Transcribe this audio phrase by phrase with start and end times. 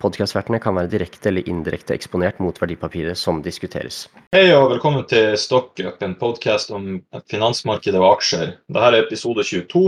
[0.00, 4.06] Podkastvertene kan være direkte eller indirekte eksponert mot verdipapiret som diskuteres.
[4.32, 8.54] Hei og velkommen til Stockup, en podkast om finansmarkedet og aksjer.
[8.72, 9.82] Dette er episode 22,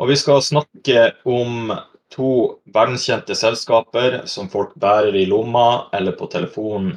[0.00, 1.70] og vi skal snakke om
[2.10, 2.32] to
[2.74, 6.96] verdenskjente selskaper som folk bærer i lomma eller på telefonen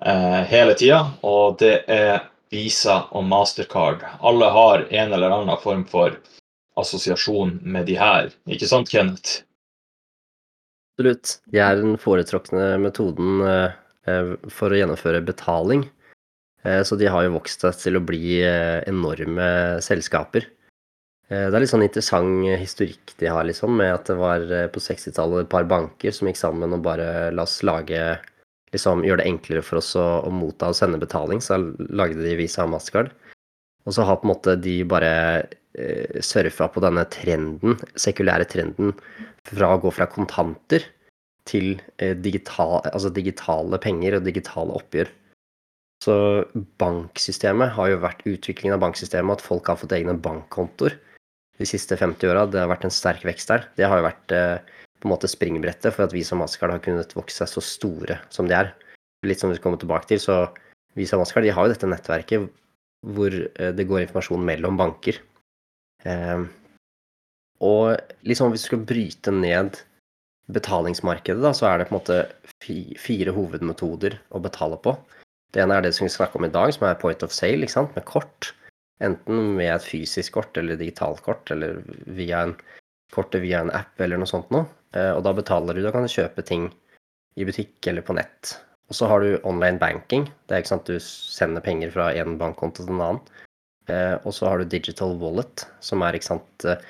[0.00, 4.06] eh, hele tida, og det er Visa og Mastercard.
[4.24, 6.16] Alle har en eller annen form for
[6.80, 8.32] assosiasjon med de her.
[8.48, 9.42] Ikke sant, Kenneth?
[10.98, 11.36] Absolutt.
[11.54, 13.74] De er den foretrukne metoden eh,
[14.10, 15.84] eh, for å gjennomføre betaling.
[16.66, 20.48] Eh, så de har jo vokst seg til å bli enorme selskaper.
[21.28, 25.44] Det er litt sånn interessant historikk de har, liksom, med at det var på 60-tallet
[25.44, 28.00] et par banker som gikk sammen og bare la oss lage
[28.72, 31.60] liksom gjøre det enklere for oss å, å motta og sende betaling, så
[31.92, 33.12] lagde de Visa og Mastercard.
[33.84, 35.12] Og så har på en måte de bare
[35.76, 38.96] eh, surfa på denne trenden, sekulære trenden
[39.48, 40.84] fra å gå fra kontanter
[41.48, 45.10] til eh, digital, altså digitale penger og digitale oppgjør.
[46.04, 46.14] Så
[46.78, 50.94] banksystemet har jo vært utviklingen av banksystemet, at folk har fått egne bankkontoer
[51.58, 52.46] de siste 50 åra.
[52.46, 53.66] Det har vært en sterk vekst der.
[53.78, 56.84] Det har jo vært eh, på en måte springbrettet for at vi som Mastercard har
[56.84, 58.72] kunnet vokse seg så store som de er.
[59.26, 60.46] Litt som vi kommer tilbake til, så
[60.98, 62.46] vi som Mastercard de har jo dette nettverket
[63.06, 65.18] hvor eh, det går informasjon mellom banker.
[66.06, 66.46] Eh,
[67.66, 69.80] og liksom hvis du skal bryte ned
[70.52, 72.18] betalingsmarkedet, da, så er det på en måte
[73.00, 74.94] fire hovedmetoder å betale på.
[75.52, 77.64] Det ene er det som vi snakker om i dag, som er point of sale,
[77.64, 77.94] ikke sant?
[77.96, 78.52] med kort.
[79.04, 81.80] Enten med et fysisk kort eller digitalt kort, eller
[82.18, 82.56] via en
[83.14, 84.66] kortet via en app eller noe sånt noe.
[84.96, 86.68] Eh, og da betaler du, da kan du kjøpe ting
[87.38, 88.56] i butikk eller på nett.
[88.88, 90.26] Og så har du online banking.
[90.48, 93.44] Det er ikke sant du sender penger fra en bankkonto til en annen.
[93.88, 96.80] Eh, og så har du digital wallet, som er ikke sant eh,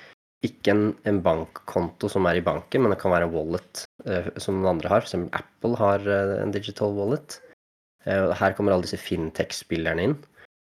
[0.46, 4.28] ikke en, en, bankkonto som er i banken, men det kan være en wallet eh,
[4.38, 5.06] som noen andre har.
[5.06, 5.16] F.eks.
[5.34, 7.40] Apple har eh, en digital wallet.
[8.06, 10.18] Eh, her kommer alle disse fintech-spillerne inn.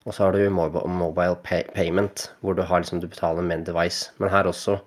[0.07, 3.67] Og så har du mobile pay payment, hvor du, har, liksom, du betaler med en
[3.69, 4.09] device.
[4.17, 4.79] Men her også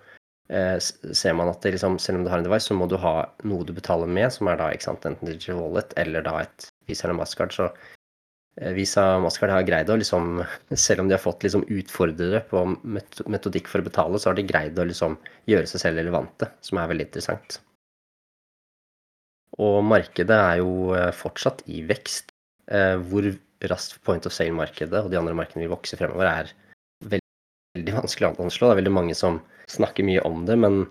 [0.50, 2.96] eh, ser man at det, liksom, selv om du har en device, så må du
[2.98, 6.66] ha noe du betaler med, som er da sant, enten digital wallet eller da et
[6.88, 7.54] Visa eller Mastercard.
[7.54, 7.70] Så
[8.60, 12.64] Eh, Visa Mastercard har greid å liksom, selv om de har fått liksom utfordrere på
[12.84, 15.16] metodikk for å betale, så har de greid å liksom
[15.50, 17.58] gjøre seg selv relevante, som er veldig interessant.
[19.62, 22.30] Og markedet er jo eh, fortsatt i vekst.
[22.72, 23.26] Eh, hvor
[23.68, 26.52] raskt point of sale-markedet og de andre markedene vil vokse fremover, er
[27.12, 28.68] veldig vanskelig å anslå.
[28.68, 29.40] Det er veldig mange som
[29.70, 30.84] snakker mye om det, men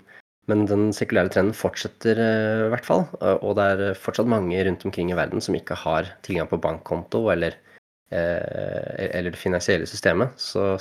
[0.51, 3.05] men den sekulære trenden fortsetter eh, i hvert fall.
[3.21, 7.29] Og det er fortsatt mange rundt omkring i verden som ikke har tilgang på bankkonto
[7.31, 7.55] eller,
[8.11, 10.35] eh, eller det finansielle systemet.
[10.35, 10.75] Så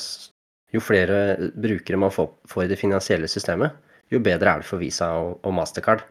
[0.72, 2.32] jo flere brukere man får,
[2.64, 3.76] i det finansielle systemet,
[4.12, 6.02] jo bedre er det for Visa og, Mastercard.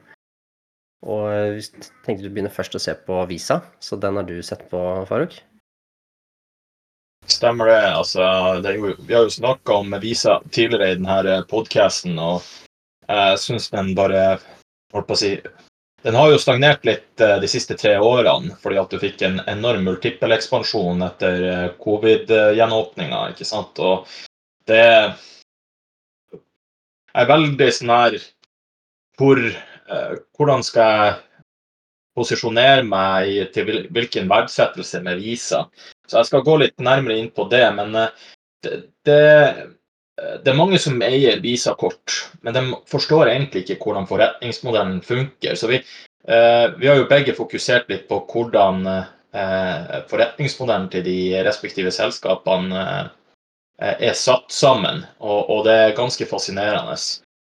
[1.01, 4.37] Og eh, vi tenkte du begynner først å se på Visa, så den har du
[4.45, 4.79] sett på,
[5.09, 5.41] Faruk?
[7.29, 7.81] Stemmer det.
[7.99, 8.23] Altså,
[8.63, 12.15] det jo, vi har jo snakka om Visa tidligere i denne podkasten.
[12.19, 12.45] og
[13.11, 14.23] jeg syns den bare
[14.93, 15.35] holdt på å si
[16.01, 19.41] Den har jo stagnert litt eh, de siste tre årene fordi at du fikk en
[19.51, 23.77] enorm multippelekspansjon etter eh, covid-gjenåpninga, ikke sant.
[23.77, 24.07] Og
[24.69, 24.81] det
[27.13, 28.17] er veldig sånn her
[29.19, 31.19] hvor, eh, Hvordan skal jeg
[32.17, 35.67] posisjonere meg til hvilken verdsettelse med Visa?
[36.09, 37.93] Så jeg skal gå litt nærmere inn på det, men
[38.65, 38.73] det,
[39.05, 39.21] det
[40.43, 45.55] det er mange som eier Visa-kort, men de forstår egentlig ikke hvordan forretningsmodellen funker.
[45.55, 45.81] Så vi,
[46.27, 52.85] eh, vi har jo begge fokusert litt på hvordan eh, forretningsmodellen til de respektive selskapene
[53.81, 56.97] eh, er satt sammen, og, det er ganske fascinerende.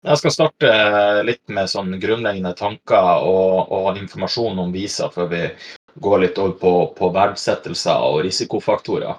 [0.05, 0.73] Jeg skal starte
[1.27, 5.41] litt med sånn grunnleggende tanker og, og informasjon om Visa før vi
[5.99, 9.17] går litt over på, på verdsettelser og risikofaktorer.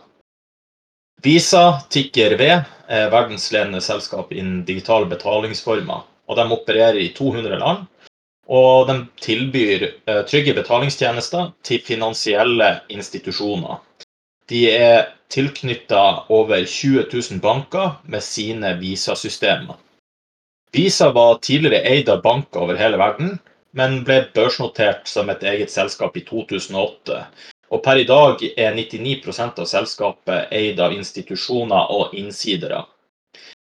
[1.22, 2.46] Visa Ticker V
[2.88, 6.06] er verdensledende selskap innen digitale betalingsformer.
[6.26, 7.84] og De opererer i 200 land.
[8.48, 13.82] Og de tilbyr eh, trygge betalingstjenester til finansielle institusjoner.
[14.48, 19.76] De er tilknytta over 20 000 banker med sine Visa-systemer.
[20.72, 23.36] Visa var tidligere eid av banker over hele verden,
[23.76, 27.26] men ble børsnotert som et eget selskap i 2008.
[27.70, 32.82] Og per i dag er 99% av selskapet eid av institusjoner og innsidere.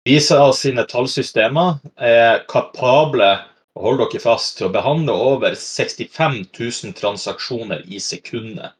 [0.08, 3.32] Visa sine tallsystemer er kapable
[3.78, 8.74] og hold dere fast til å behandle over 65 000 transaksjoner i sekundet.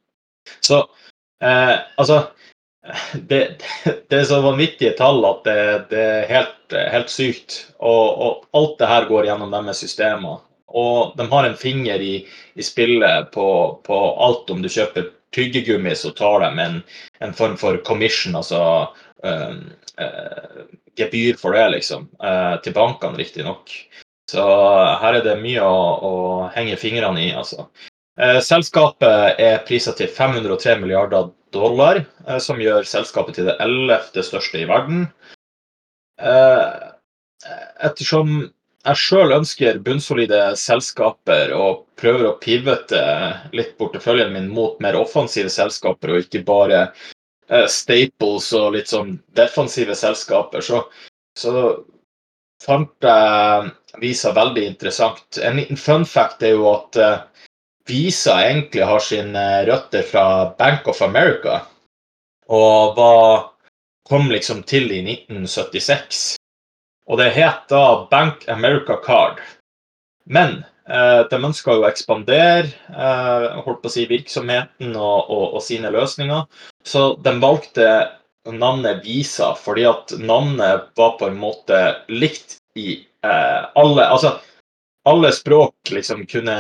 [0.64, 0.80] Så
[1.44, 2.22] eh, altså
[3.14, 3.42] det,
[4.10, 5.60] det, er så vanvittige tall at det,
[5.92, 7.60] det er helt, helt sykt.
[7.78, 10.42] Og, og, alt det her går gjennom deres systemer.
[10.68, 12.26] Og de har en finger i,
[12.56, 13.48] i spillet på,
[13.84, 14.50] på, alt.
[14.52, 16.82] Om du kjøper tyggegummi, så tar de en,
[17.24, 18.62] en form for commission, altså
[19.24, 19.56] øh,
[20.00, 20.66] øh,
[20.98, 22.10] gebyr for det, liksom.
[22.24, 23.72] Øh, til bankene, riktignok.
[24.28, 24.44] Så
[25.02, 26.14] her er det mye å, å
[26.56, 27.70] henge fingrene i, altså.
[28.20, 32.02] Eh, selskapet er prisa til 503 milliarder dollar,
[32.44, 35.06] som gjør selskapet til det ellevte største i verden.
[37.88, 38.50] Ettersom
[38.88, 43.02] jeg sjøl ønsker bunnsolide selskaper og prøver å pivote
[43.56, 46.88] litt porteføljen min mot mer offensive selskaper, og ikke bare
[47.72, 50.84] staples og litt sånn defensive selskaper, så,
[51.40, 51.54] så
[52.64, 55.40] fant jeg Visa veldig interessant.
[55.42, 57.24] En liten fun fact er jo at uh,
[57.90, 61.64] Visa egentlig har sine røtter fra Bank of America.
[62.54, 63.48] Og var,
[64.06, 66.37] kom liksom til i 1976.
[67.08, 69.40] Og det het da Bank America Card.
[70.28, 75.46] Men eh, de ønska jo å ekspandere eh, holdt på å si, virksomheten og, og,
[75.58, 76.44] og sine løsninger.
[76.84, 77.88] Så de valgte
[78.48, 84.38] navnet Visa fordi at navnet var på en måte likt i eh, alle Altså,
[85.08, 86.58] alle språk liksom kunne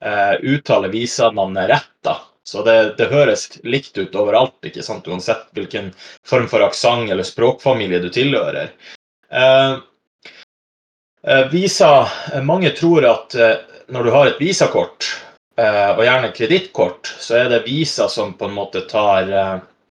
[0.00, 2.18] eh, uttale Visa-navnet rett, da.
[2.46, 5.08] Så det, det, høres likt ut overalt, ikke sant?
[5.08, 5.90] uansett hvilken
[6.28, 8.70] form for aksent eller språkfamilie du tilhører.
[9.30, 9.78] Eh,
[11.26, 12.08] eh visa
[12.42, 13.56] Mange tror at eh,
[13.88, 15.06] når du har et visakort,
[15.58, 19.30] eh, og gjerne kredittkort, så er det Visa som på en måte tar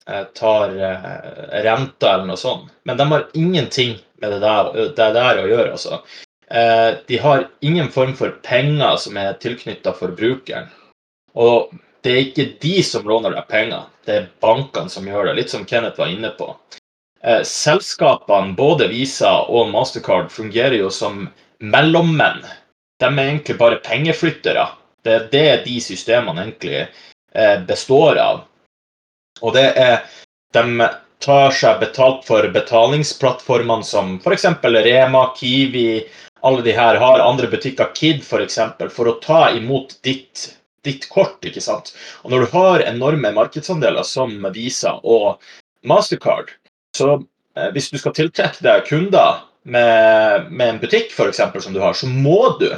[0.09, 2.71] Eh, tar eh, renta eller noe sånt.
[2.83, 5.71] Men de har ingenting med det der, det der å gjøre.
[5.71, 5.99] altså.
[6.49, 10.71] Eh, de har ingen form for penger som er tilknytta forbrukeren.
[11.37, 15.35] Og det er ikke de som låner deg penger, det er bankene som gjør det.
[15.37, 16.49] Litt som Kenneth var inne på.
[17.43, 21.25] Selskapene, både Visa og Mastercard, fungerer jo som
[21.59, 22.45] mellommenn.
[22.99, 24.67] De er egentlig bare pengeflyttere.
[25.03, 26.87] Det er det de systemene egentlig
[27.67, 28.41] består av.
[29.41, 30.01] Og det er
[30.53, 30.87] De
[31.21, 34.47] tar seg betalt for betalingsplattformene som f.eks.
[34.63, 36.07] Rema, Kiwi,
[36.41, 40.55] alle de her har andre butikker, Kid f.eks., for, eksempel, for å ta imot ditt,
[40.87, 41.43] ditt kort.
[41.45, 41.93] ikke sant?
[42.23, 45.43] Og når du har enorme markedsandeler som Visa og
[45.85, 46.55] Mastercard,
[46.99, 51.75] så eh, hvis du skal tiltrekke deg kunder med, med en butikk for eksempel, som
[51.75, 52.69] du har, så må du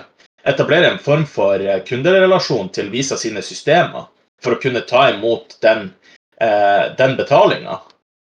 [0.48, 4.08] etablere en form for kunderelasjon til Visa sine systemer
[4.42, 5.92] for å kunne ta imot den
[6.42, 7.80] eh, den betalinga.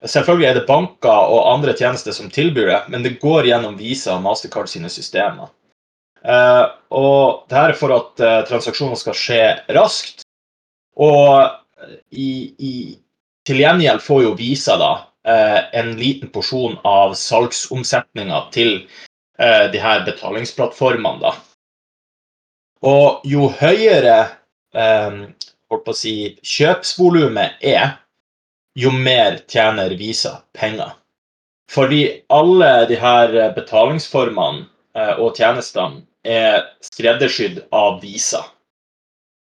[0.05, 4.15] Selvfølgelig er det banker og andre tjenester som tilbyr det, men det går gjennom Visa
[4.15, 5.51] og Mastercard sine systemer.
[6.25, 6.65] Eh,
[6.97, 9.43] og det her er for at eh, transaksjoner skal skje
[9.77, 10.25] raskt.
[11.01, 11.47] Og
[12.13, 12.73] i, i,
[13.47, 18.73] til gjengjeld får jo Visa da eh, en liten porsjon av salgsomsetninga til
[19.39, 21.35] eh, de her betalingsplattformene, da.
[22.81, 24.17] Og jo høyere
[24.73, 25.19] eh,
[25.69, 27.97] holdt på å si, kjøpsvolumet er,
[28.79, 30.95] jo mer tjener Visa penger.
[31.71, 38.43] Fordi alle de her betalingsformene eh, og tjenestene er skreddersydd av Visa.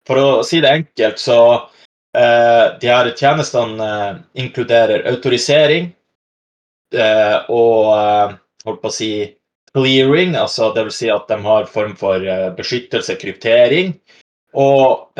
[0.08, 1.77] For å si det enkelt, så eh,
[2.14, 5.90] de her tjenestene eh, inkluderer autorisering
[6.94, 9.10] eh, og eh, holdt på å si
[9.74, 11.02] clearing, altså dvs.
[11.02, 13.92] Si at de har form for eh, beskyttelse, kryptering,
[14.56, 15.12] og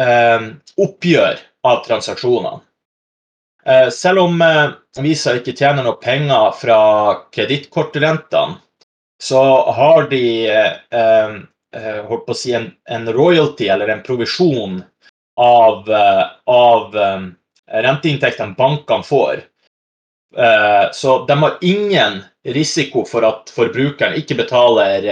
[0.81, 1.37] oppgjør
[1.69, 2.63] av transaksjonene.
[3.69, 4.71] Eh, selv om eh,
[5.03, 6.79] Visa ikke tjener noe penger fra
[7.35, 8.57] kredittkortrentene,
[9.21, 9.43] så
[9.75, 11.35] har de eh,
[12.09, 14.79] holdt på å si en, en royalty, eller en provisjon,
[15.39, 15.87] av,
[16.51, 16.97] av
[17.71, 19.45] renteinntektene bankene får.
[20.93, 25.07] Så de har ingen risiko for at forbrukeren ikke betaler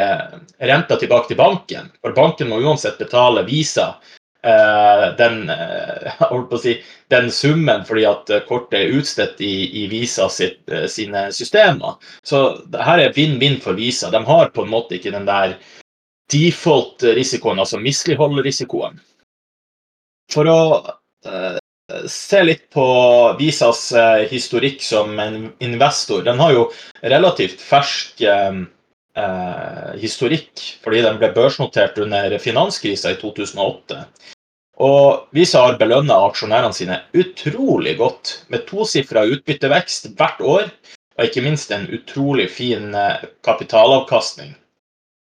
[0.59, 1.89] renta tilbake til banken.
[2.03, 3.93] For banken må uansett betale Visa
[4.47, 10.61] Eh, den, eh, si, den, summen fordi at kortet er utstedt i, i Visa sitt,
[10.71, 11.97] eh, sine systemer.
[12.23, 12.43] Så
[12.79, 14.11] her er vinn-vinn for Visa.
[14.11, 15.57] De har på en måte ikke den der
[16.31, 19.01] default-risikoen, altså mislighold-risikoen.
[20.33, 21.59] For å uh,
[22.11, 22.87] se litt på
[23.39, 26.25] Visas uh, historikk som en investor.
[26.27, 26.65] Den har jo
[27.03, 28.65] relativt fersk uh,
[29.97, 34.03] historikk fordi den ble børsnotert under finanskrisa i 2008.
[34.77, 40.69] Og Visa har belønna aksjonærene sine utrolig godt, med tosifra utbyttevekst hvert år,
[41.17, 44.53] og ikke minst en utrolig fin eh, kapitalavkastning.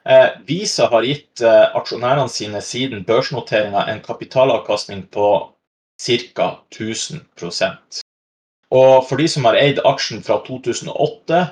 [0.07, 5.31] Eh, Visa har gitt eh, aksjonærene sine siden børsnoteringa en kapitalavkastning på
[6.03, 6.49] ca.
[6.71, 8.03] 1000%
[8.71, 11.47] Og for de som har eid aksjen fra 2008,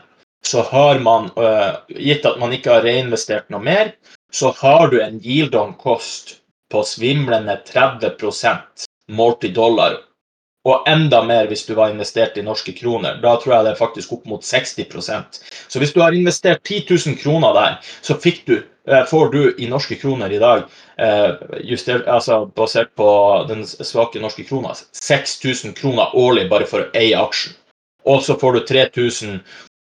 [0.44, 1.30] så har man,
[1.88, 3.94] gitt at man ikke har reinvestert noe mer,
[4.28, 6.34] så har du en yield on cost
[6.68, 8.10] på svimlende 30
[9.08, 9.96] målt i dollar.
[10.64, 13.18] Og enda mer hvis du var investert i norske kroner.
[13.22, 16.86] Da tror jeg det er faktisk opp mot 60% Så hvis du har investert 10
[16.88, 18.16] 000 kroner der, så
[18.46, 20.64] du, eh, får du i norske kroner i dag,
[20.98, 26.90] eh, justert, altså basert på den svake norske krona, 6000 kroner årlig bare for å
[26.94, 27.52] eie aksjen.
[28.06, 29.40] Og så får du 3000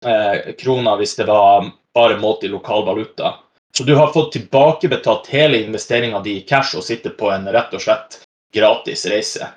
[0.05, 3.35] eh, kroner hvis det var bare målt i lokal valuta.
[3.77, 7.73] Så du har fått tilbakebetalt hele investeringa di i cash og sitter på en rett
[7.73, 8.21] og slett
[8.53, 9.47] gratis reise.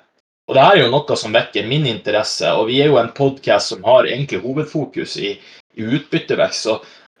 [0.45, 3.73] Og det er jo noe som vekker min interesse, og vi er jo en podkast
[3.73, 5.33] som har egentlig hovedfokus i,
[5.73, 6.67] i utbyttevekst.
[6.67, 6.75] Så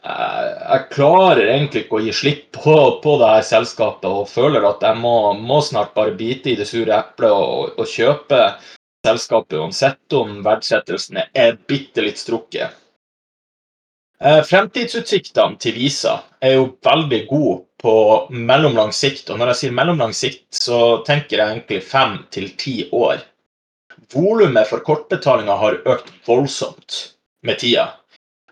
[0.05, 4.67] jeg, jeg klarer egentlig ikke å gi slipp på, på det her selskapet og føler
[4.69, 8.41] at jeg må, må snart bare bite i det sure eplet og, og, kjøpe
[9.05, 12.77] selskapet uansett om verdsettelsen er bitte litt strukket.
[14.21, 17.95] Eh, fremtidsutsiktene til Visa er jo veldig gode på
[18.33, 19.29] mellomlang sikt.
[19.29, 23.21] Og når jeg sier mellomlang sikt, så tenker jeg egentlig fem til ti år.
[24.13, 26.97] Volumet for kortbetalinger har økt voldsomt
[27.45, 27.91] med tida.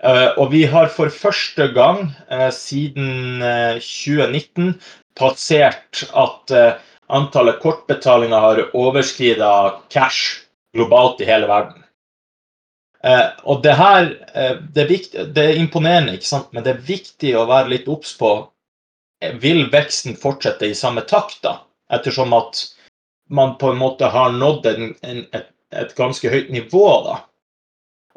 [0.04, 3.42] Eh, og vi har for første gang eh, siden
[3.82, 4.76] 2019
[5.18, 6.54] passert at
[7.14, 9.54] antallet kortbetalinger har overskrida
[9.94, 11.84] cash globalt i hele verden.
[13.04, 16.54] Eh, og det her eh, det, er viktig, det er imponerende, ikke sant?
[16.56, 18.52] men det er viktig å være litt obs på eh,
[19.42, 21.58] Vil veksten fortsette i samme takt, da?
[21.94, 22.64] Ettersom at
[23.30, 27.20] man på en måte har nådd en, en, et, et, ganske høyt nivå, da.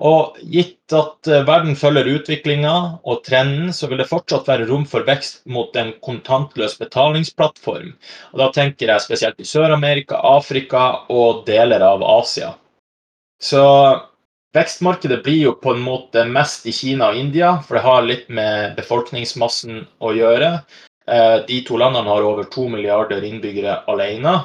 [0.07, 4.85] Og gitt at eh, verden følger utviklinga og trenden, så vil det fortsatt være rom
[4.89, 7.95] for vekst mot en kontantløs betalingsplattform.
[8.35, 12.53] Og da tenker jeg spesielt i Sør-Amerika, Afrika og deler av Asia.
[13.41, 13.65] Så
[14.57, 18.29] Vekstmarkedet blir jo på en måte mest i Kina og India, for det har litt
[18.33, 20.51] med befolkningsmassen å gjøre.
[21.07, 24.39] Eh, de to landene har over to milliarder innbyggere alene.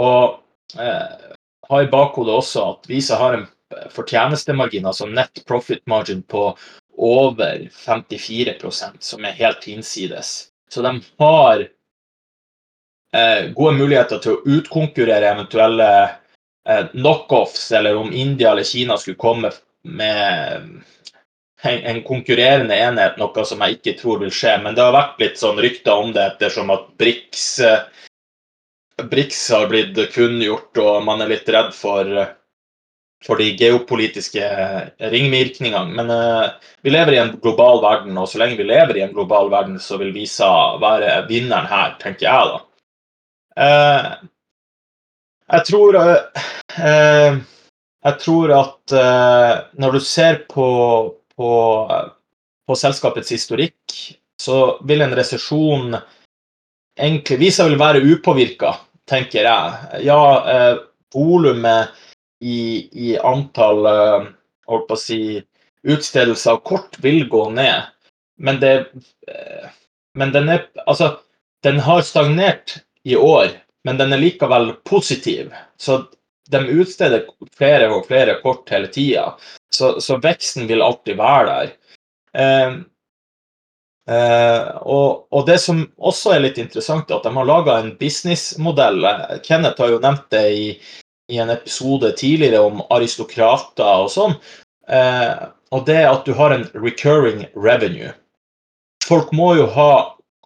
[0.00, 0.40] Og
[0.78, 1.32] eh,
[1.68, 3.48] ha i bakhodet også at Visa har en
[3.94, 6.50] fortjenestemargin, altså net profit margin, på
[7.00, 10.50] over 54% som er helt hinsides.
[10.70, 11.62] Så de har
[13.14, 19.20] eh, gode muligheter til å utkonkurrere eventuelle eh, knockoffs, eller om India eller Kina skulle
[19.20, 19.52] komme
[19.82, 20.66] med
[21.68, 24.54] en konkurrerende enhet, noe som jeg ikke tror vil skje.
[24.64, 27.60] Men det har vært litt sånn rykter om det ettersom at Brix
[29.02, 32.08] BRICS har blitt kunngjort, og man er litt redd for,
[33.24, 34.48] for de geopolitiske
[35.12, 35.94] ringvirkningene.
[35.96, 39.14] Men uh, vi lever i en global verden, og så lenge vi lever i en
[39.14, 40.50] global verden, så vil Visa
[40.82, 42.60] være vinneren her, tenker jeg da.
[43.60, 44.28] Uh,
[45.50, 47.40] jeg tror uh,
[48.00, 50.66] Jeg tror at eh, når du ser på,
[51.40, 51.52] på,
[52.68, 53.96] på selskapets historikk,
[54.40, 55.96] så vil en resesjon
[57.00, 58.74] egentlig Visa vil være upåvirka,
[59.08, 60.02] tenker jeg.
[60.04, 60.20] Ja,
[60.52, 60.82] eh,
[61.14, 61.96] volumet
[62.44, 64.28] i, i, antall eh,
[64.68, 65.22] holdt på å si,
[65.88, 67.88] utstedelser av kort vil gå ned,
[68.40, 68.74] men det
[69.28, 69.68] eh,
[70.18, 71.20] Men den er Altså,
[71.62, 73.52] den har stagnert i år
[73.84, 75.52] men den er likevel positiv.
[75.76, 76.02] Så
[76.50, 79.32] de utsteder flere og flere kort hele tida.
[79.74, 81.74] Så, så, veksten vil alltid være der.
[82.34, 82.72] Eh,
[84.10, 87.94] eh, og, og, det som også er litt interessant, er at de har laga en
[88.00, 89.06] businessmodell.
[89.46, 90.66] Kenneth har jo nevnt det i,
[91.30, 94.36] i en episode tidligere om aristokrater og sånn.
[94.90, 98.10] Eh, og det er at du har en recurring revenue.
[99.06, 99.92] Folk må jo ha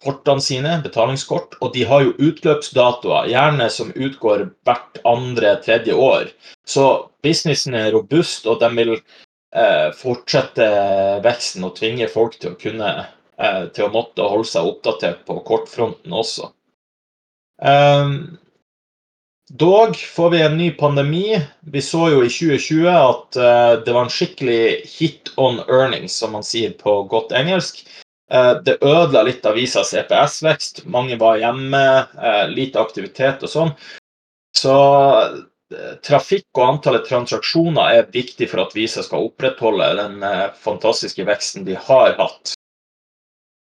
[0.03, 6.29] kortene sine, betalingskort, og de har jo utløpsdatoer, gjerne som utgår hvert andre-tredje år.
[6.67, 6.87] Så
[7.25, 10.69] businessen er robust, og de vil eh, fortsette
[11.25, 12.91] veksten og tvinge folk til å kunne
[13.39, 16.51] eh, til å måtte holde seg oppdatert på kortfronten også.
[17.63, 18.35] Um,
[19.47, 21.39] dog får vi en ny pandemi.
[21.71, 26.35] Vi så jo i 2020 at uh, det var en skikkelig hit on earnings, som
[26.35, 27.85] man sier på godt engelsk.
[28.31, 30.85] Eh, det ødela litt av Visas EPS-vekst.
[30.85, 31.83] Mange var hjemme,
[32.21, 33.73] eh, lite aktivitet og sånn.
[34.55, 34.75] Så
[35.73, 40.25] eh, trafikk og antallet transaksjoner er viktig for at Visa skal opprettholde den
[40.61, 42.55] fantastiske veksten de har hatt.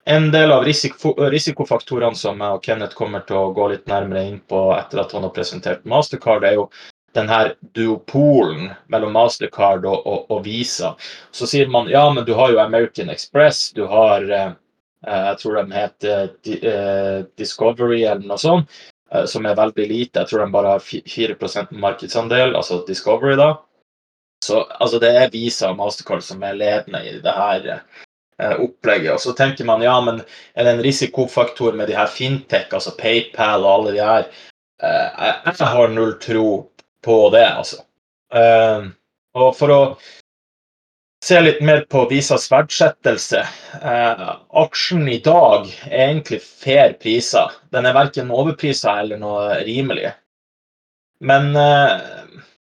[0.05, 4.25] En del av risiko, risikofaktorene som jeg og Kenneth kommer til å gå litt nærmere
[4.27, 6.65] inn på etter at han har presentert Mastercard, er jo
[7.13, 10.95] den her duopolen mellom Mastercard og, og, og, Visa.
[11.31, 14.51] Så sier man ja, men du har jo American Express, du har eh,
[15.03, 18.71] Jeg tror de heter eh, Discovery eller noe sånt,
[19.11, 20.23] eh, som er veldig lite.
[20.23, 23.51] Jeg tror de bare har 4% markedsandel, altså Discovery, da.
[24.45, 27.69] Så altså, det er Visa og Mastercard som er ledende i det her
[28.59, 29.13] opplegget.
[29.13, 30.23] Og så tenker man ja, men
[30.55, 34.25] er det en risikofaktor med de her fintech, altså PayPal og alle de her?
[34.83, 36.47] Jeg har null tro
[37.03, 37.83] på det, altså.
[38.33, 38.89] Uh,
[39.37, 39.79] og for å
[41.23, 43.43] se litt mer på Visas verdsettelse
[43.83, 44.23] uh,
[44.63, 47.53] Aksjen i dag er egentlig fair priser.
[47.73, 50.11] Den er verken overprisa eller noe rimelig.
[51.23, 52.01] Men uh,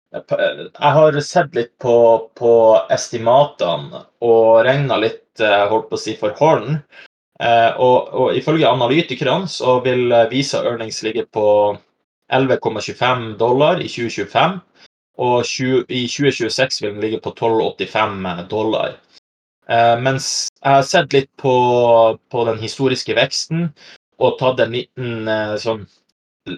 [0.10, 1.96] jeg har sett litt på,
[2.36, 2.53] på
[2.89, 6.79] estimatene og regna litt holdt på å si for hånd.
[7.39, 11.46] Og, og, ifølge analytikerne så vil Visa earnings ligge på
[12.31, 14.59] 11,25 dollar i 2025.
[15.19, 18.95] Og 20, i 2026 vil den ligge på 12,85 dollar.
[19.69, 21.53] Eh, mens jeg har sett litt på,
[22.31, 23.67] på, den historiske veksten
[24.19, 25.83] og tatt en liten eh, sånn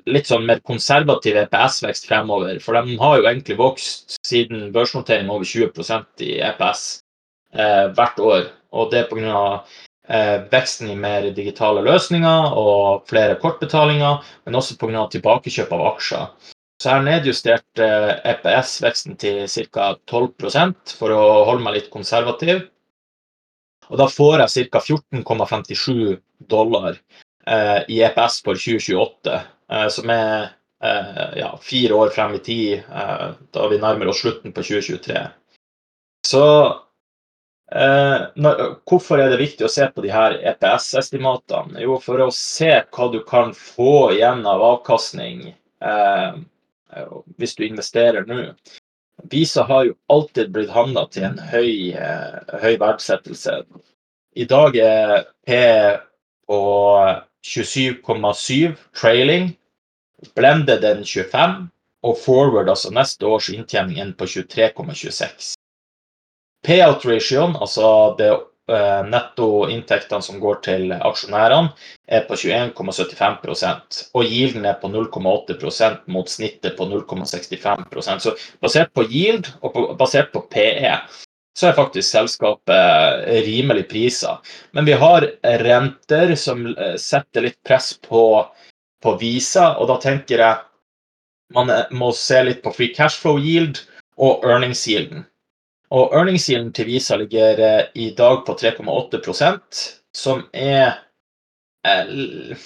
[0.08, 2.60] litt sånn mer konservativ EPS-vekst fremover.
[2.64, 6.84] For de har jo egentlig vokst siden børsnotering over 20% i EPS
[7.58, 8.46] eh, hvert år.
[8.72, 9.42] Og det er pga.
[10.10, 15.06] Eh, veksten i mer digitale løsninger og flere kortbetalinger, men også pga.
[15.14, 16.26] tilbakekjøp av aksjer.
[16.82, 17.82] Så jeg har nedjustert
[18.26, 19.94] EPS-veksten til ca.
[20.10, 22.66] 12 for å holde meg litt konservativ.
[23.92, 24.82] Og da får jeg ca.
[24.82, 26.18] 14,57
[26.50, 26.98] dollar
[27.46, 29.38] eh, i EPS for 2028,
[29.70, 30.50] eh, som er
[31.38, 32.88] ja, fire år frem i tid,
[33.54, 35.20] da vi nærmer oss slutten på 2023.
[36.26, 36.91] Så Eh,
[37.72, 41.80] hvorfor er det viktig å se på de her EPS-estimatene?
[41.86, 46.34] Jo, for å se hva du kan få igjen av avkastning eh,
[47.38, 48.54] hvis du investerer nå.
[49.32, 53.62] Visa har jo alltid blitt handla til en høy, eh, høy, verdsettelse.
[54.36, 55.56] I dag er P
[56.48, 56.62] på
[57.46, 59.54] 27,7 trailing.
[60.36, 61.70] Blended den 25,
[62.06, 65.56] og forward, altså neste års inntjening, er på 23,26.
[66.68, 67.88] Payout-ratioen, altså
[68.20, 71.74] det uh, nettoinntektene som går til aksjonærene,
[72.08, 79.08] er på 21,75% og yielden er på 0,8% mot snittet på 0,65% Så basert på
[79.10, 80.96] yield og på, basert på PE
[81.58, 84.40] så er faktisk selskapet rimelig priser.
[84.72, 85.28] Men vi har
[85.64, 88.24] renter som eh, setter litt press på,
[89.04, 90.68] på Visa, og da tenker jeg
[91.52, 93.82] man må se litt på free cash flow yield
[94.16, 95.26] og earnings yielden.
[95.92, 99.82] Og earningsyielden til Visa ligger eh, i dag på 3,8%
[100.16, 100.94] som er
[101.88, 102.58] eh,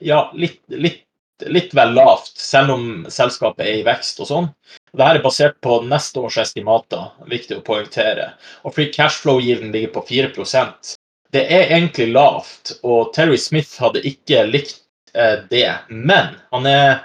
[0.00, 1.04] ja, litt, litt,
[1.46, 4.50] litt, vel lavt, selv om selskapet er i vekst og sånn.
[4.90, 8.32] Dette er basert på neste års estimater, viktig å poengtere.
[8.66, 10.94] Og free cashflow-gilden ligger på 4%
[11.34, 14.82] Det er egentlig lavt, og Terry Smith hadde ikke likt
[15.14, 15.70] eh, det.
[15.90, 17.04] Men han er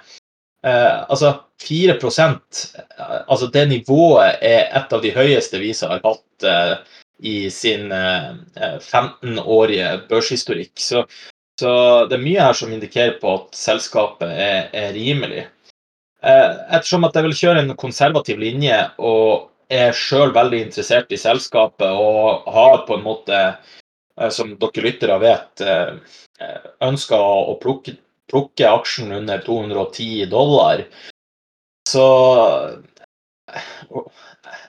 [0.65, 6.43] Eh, altså 4 eh, altså Det nivået er et av de høyeste Visa har hatt
[6.43, 6.73] eh,
[7.19, 8.33] i sin eh,
[8.79, 10.73] 15-årige eh, børshistorikk.
[10.75, 11.05] Så,
[11.59, 11.71] så,
[12.09, 15.45] det er mye her som indikerer på at selskapet er, er rimelig.
[16.23, 21.19] Eh, ettersom at jeg vil kjøre en konservativ linje og er sjøl veldig interessert i
[21.19, 23.41] selskapet og har på en måte,
[24.33, 25.61] som dere lyttere vet,
[26.81, 27.93] ønska å plukke
[28.29, 30.85] plukke aksjen under 210 dollar,
[31.89, 32.05] så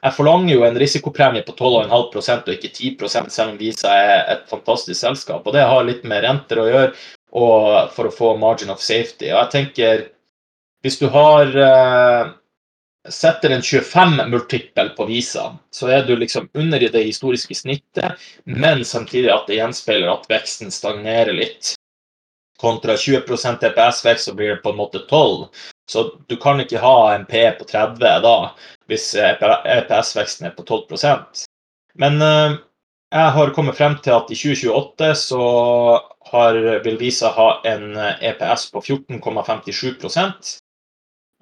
[0.00, 4.46] Jeg forlanger jo en risikopremie på 12,5% og ikke 10 selv om Visa er et
[4.48, 5.44] fantastisk selskap.
[5.44, 6.94] Og det har litt med renter å gjøre
[7.36, 9.28] og for å få margin of safety.
[9.28, 10.06] Og jeg tenker,
[10.80, 12.32] hvis du har uh,
[13.08, 18.84] setter en 25-multippel på Visa, så er du liksom under i det historiske snittet, men
[18.84, 21.74] samtidig at det gjenspeiler at veksten stagnerer litt
[22.60, 25.46] kontra 20% EPS-vekst, så blir det på en måte 12
[25.90, 28.34] Så du kan ikke ha en P på 30 da,
[28.90, 31.46] hvis EPS-veksten er på 12%
[31.98, 32.58] Men uh,
[33.10, 35.44] jeg har kommet frem til at i 2028 så
[36.30, 40.04] har, vil Visa ha en EPS på 14,57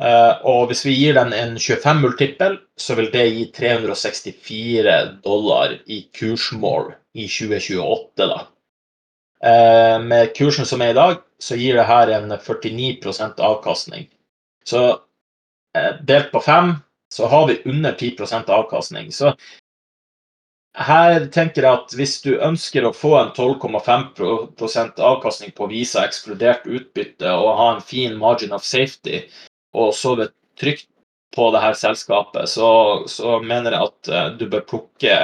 [0.00, 6.06] uh, Og hvis vi gir den en 25-multippel, så vil det gi 364 dollar i
[6.14, 8.30] kursmål i 2028.
[8.30, 8.46] da.
[9.44, 14.08] Eh, med kursen som er i dag, så gir det her en 49% avkastning.
[14.66, 14.82] Så
[15.78, 16.74] eh, delt på fem
[17.14, 19.12] så har vi under 10% avkastning.
[19.12, 19.32] Så
[20.78, 26.66] her tenker jeg at hvis du ønsker å få en 12,5% avkastning på Visa ekskludert
[26.66, 29.24] utbytte og ha en fin margin of safety
[29.74, 30.28] og sove
[30.60, 30.88] trygt
[31.34, 32.68] på det her selskapet, så,
[33.06, 35.16] så mener jeg at eh, du bør plukke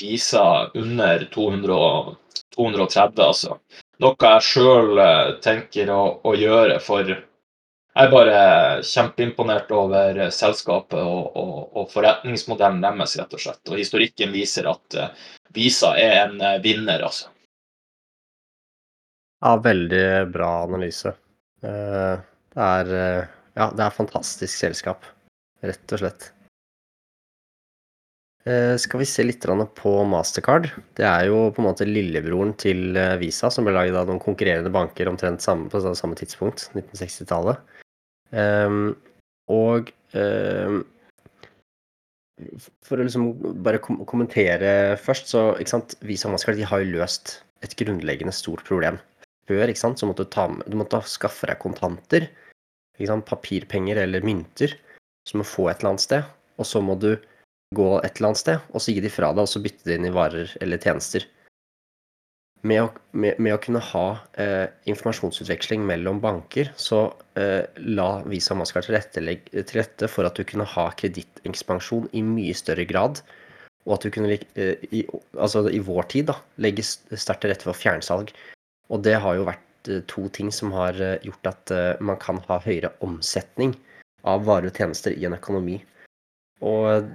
[0.00, 2.16] Visa under 200,
[2.56, 3.56] 230, altså.
[4.00, 8.38] Noe jeg sjøl eh, tenker å, å gjøre, for jeg er bare
[8.86, 13.62] kjempeimponert over selskapet og, og, og, forretningsmodellen deres, rett og slett.
[13.68, 17.28] Og historikken viser at uh, Visa er en vinner, altså.
[19.42, 21.16] Ja, veldig bra analyse.
[21.60, 21.74] Det
[22.62, 22.92] er
[23.58, 25.04] Ja, det er fantastisk selskap,
[25.66, 26.30] rett og slett.
[28.40, 29.44] Skal vi se litt
[29.76, 30.70] på Mastercard.
[30.96, 34.72] Det er jo på en måte lillebroren til Visa, som ble laget av noen konkurrerende
[34.72, 37.60] banker omtrent samme, på samme tidspunkt, 1960-tallet.
[38.32, 38.96] Um,
[39.50, 40.80] og um,
[42.86, 43.32] For å liksom
[43.64, 47.74] bare kom kommentere først, så ikke sant, Visa og Mastercard de har jo løst et
[47.76, 48.96] grunnleggende stort problem.
[49.50, 52.30] Før ikke sant, så måtte du, ta, du måtte skaffe deg kontanter,
[52.96, 54.76] ikke sant, papirpenger eller mynter,
[55.28, 56.30] som må få et eller annet sted.
[56.60, 57.12] Og så må du
[57.76, 59.98] gå et eller annet sted, og så gi de fra deg, og så bytte de
[59.98, 61.26] inn i varer eller tjenester
[62.66, 64.06] med å, med, med å kunne ha
[64.40, 67.06] eh, informasjonsutveksling mellom banker, så
[67.40, 72.56] eh, la Visa og Maskar til rette for at du kunne ha kredittekspansjon i mye
[72.56, 73.22] større grad.
[73.88, 75.06] Og at du kunne, eh, i,
[75.38, 78.32] altså i vår tid, da, legge sterkt til rette for fjernsalg.
[78.92, 82.20] Og det har jo vært eh, to ting som har eh, gjort at eh, man
[82.20, 83.72] kan ha høyere omsetning
[84.28, 85.78] av varer og tjenester i en økonomi.
[86.60, 87.08] Og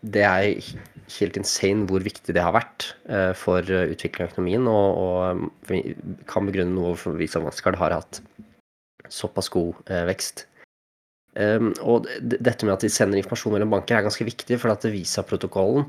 [0.00, 0.72] det er
[1.18, 6.46] helt insane hvor viktig det har vært eh, for utvikling av økonomien, og, og kan
[6.48, 8.20] begrunne noe for vi som Vanskard har hatt
[9.10, 10.46] såpass god eh, vekst.
[11.38, 14.86] Um, og dette med at de sender informasjon mellom banker er ganske viktig, for at
[14.90, 15.86] Visa-protokollen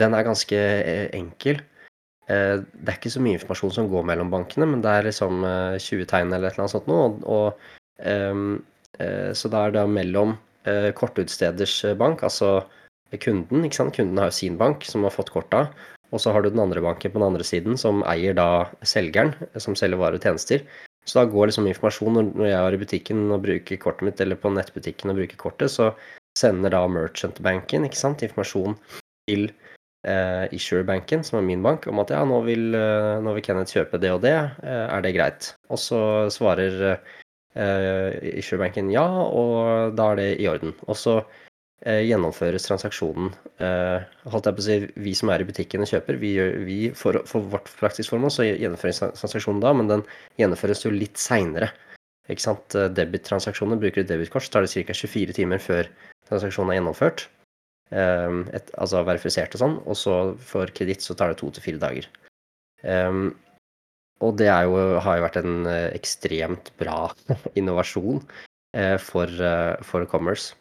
[0.00, 1.60] den er ganske eh, enkel.
[2.32, 5.74] Det er ikke så mye informasjon som går mellom bankene, men det er liksom uh,
[5.76, 7.08] 20 tegn eller et eller annet sånt noe.
[7.10, 10.36] Og, og uh, så da er det mellom
[10.98, 12.62] kortutsteders eh, bank, altså
[13.20, 13.64] kunden.
[13.66, 13.96] ikke sant?
[13.96, 15.66] Kunden har jo sin bank som har fått korta,
[16.12, 19.34] og så har du den andre banken på den andre siden som eier da selgeren,
[19.60, 20.64] som selger varer og tjenester.
[21.04, 24.38] Så da går liksom informasjon når jeg er i butikken og bruker kortet mitt, eller
[24.38, 25.90] på nettbutikken og bruker kortet, så
[26.38, 28.76] sender da merchant-banken ikke sant, informasjon
[29.28, 29.48] til
[30.06, 33.74] eh, issuer-banken, som er min bank, om at ja, nå vil, eh, nå vil Kenneth
[33.74, 35.50] kjøpe det og det, eh, er det greit?
[35.72, 36.00] Og så
[36.32, 37.12] svarer eh,
[37.54, 40.72] issuebanken ja, og da er det i orden.
[40.86, 43.32] Og så uh, gjennomføres transaksjonen.
[43.60, 44.00] Uh,
[44.32, 46.32] holdt jeg på å si, Vi som er i butikken og kjøper, vi,
[46.64, 50.06] vi for, for, vårt praktisk formål så gjennomføres transaksjonen da, men den
[50.40, 51.72] gjennomføres jo litt seinere.
[52.30, 54.96] Debittransaksjoner bruker du debitkort, så tar det ca.
[54.96, 55.90] 24 timer før
[56.30, 57.26] transaksjonen er gjennomført.
[57.92, 59.74] Et, altså verifisert og sånn.
[59.84, 62.06] Og så for kreditt så tar det to til fire dager.
[62.86, 63.34] Um,
[64.22, 67.10] og det jo, har jo vært en eh, ekstremt bra
[67.58, 68.22] innovasjon
[68.76, 70.54] eh, for, eh, for commerce.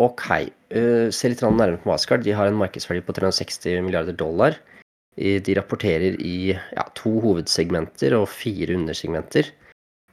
[0.00, 0.26] OK.
[0.70, 2.22] Se litt nærmere på Mastercard.
[2.24, 4.54] De har en markedsverdi på 360 milliarder dollar.
[5.18, 9.50] De rapporterer i ja, to hovedsegmenter og fire undersegmenter.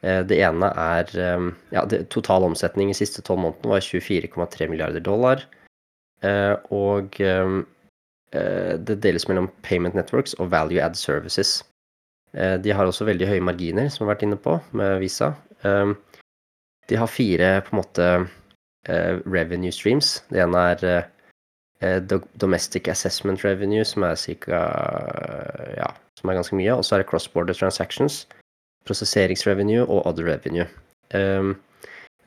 [0.01, 1.13] Det ene er
[1.71, 5.45] ja, Total omsetning i siste tolv månedene var 24,3 milliarder dollar.
[6.73, 7.21] Og
[8.31, 11.61] det deles mellom payment networks og value add services.
[12.33, 15.33] Eh, de har også veldig høye marginer, som vi har vært inne på, med Visa.
[15.65, 15.93] Eh,
[16.87, 18.09] de har fire på en måte
[18.87, 20.21] revenue streams.
[20.31, 24.61] Det ene er domestic assessment revenue, som er cirka,
[25.75, 26.71] Ja, som er ganske mye.
[26.71, 28.21] Og så er det cross border transactions,
[28.87, 30.69] prosesseringsrevenue og other revenue.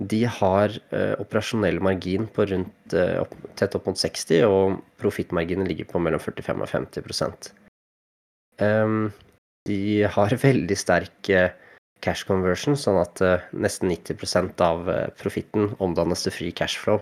[0.00, 5.68] De har eh, operasjonell margin på rundt eh, opp, tett opp mot 60, og profittmarginen
[5.68, 7.50] ligger på mellom 45 og 50
[8.64, 9.10] um,
[9.68, 9.80] De
[10.16, 11.52] har veldig sterk eh,
[12.04, 17.00] cash conversion, sånn at eh, nesten 90% av eh, profitten omdannes til free cashflow,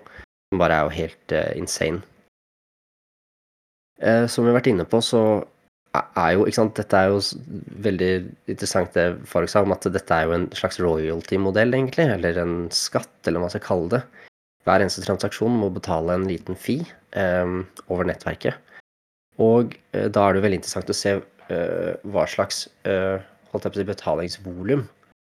[0.50, 2.02] som bare er jo helt eh, insane.
[3.98, 5.20] som vi har vært inne på, så
[5.96, 7.20] er jo, ikke sant, Dette er jo
[7.84, 8.10] veldig
[8.50, 12.08] interessant det Farg sa om at dette er jo en slags royalty-modell, egentlig.
[12.12, 14.02] Eller en skatt, eller hva man skal kalle det.
[14.68, 16.84] Hver eneste transaksjon må betale en liten fee
[17.16, 17.54] eh,
[17.88, 18.58] over nettverket.
[19.40, 23.22] Og eh, da er det jo veldig interessant å se eh, hva slags eh,
[23.52, 24.82] holdt jeg på å si, betalingsvolum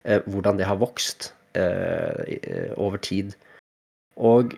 [0.03, 3.37] eh, Hvordan det har vokst eh, over tid.
[4.19, 4.51] Og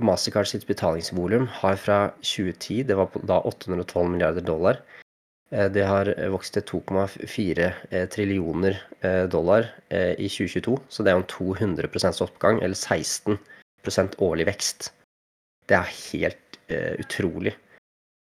[0.00, 5.09] Mastercard sitt betalingsvolum har fra 2010, det var da 812 milliarder dollar, Eh,
[5.50, 11.24] det har vokst til 2,4 eh, trillioner eh, dollar i 2022, så det er jo
[11.24, 14.92] en 200% oppgang, eller 16% årlig vekst.
[15.66, 16.46] Det er helt
[17.02, 17.56] utrolig.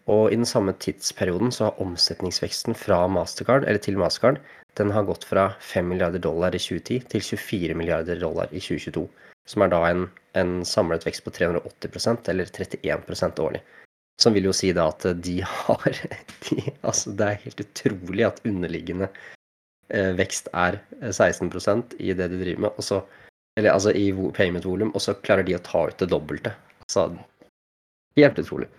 [0.10, 4.39] Og i den samme tidsperioden så har omsetningsveksten fra Mastercard, eller til Mastercard,
[4.80, 9.06] den har gått fra 5 milliarder dollar i 2010 til 24 milliarder dollar i 2022.
[9.50, 10.06] Som er da en,
[10.38, 13.62] en samlet vekst på 380% eller 31% årlig.
[14.19, 15.99] Som vil jo si da at de har
[16.47, 19.10] de, Altså, det er helt utrolig at underliggende
[19.89, 23.03] eh, vekst er 16% i det de driver med, og så
[23.58, 26.53] Eller altså i payment-volum, og så klarer de å ta ut det dobbelte.
[26.88, 27.10] Så
[28.15, 28.69] helt utrolig.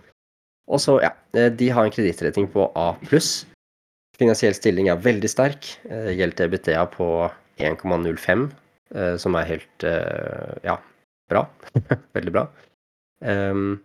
[0.71, 3.45] Og så, ja, eh, de har en kredittretting på A pluss.
[4.21, 5.73] Finansiell stilling er veldig sterk.
[5.91, 7.09] Eh, gjeld til EBTA på
[7.61, 8.49] 1,05,
[8.95, 9.87] eh, som er helt
[10.65, 10.79] ja,
[11.33, 11.47] bra.
[12.17, 12.49] veldig bra.
[13.21, 13.81] Um,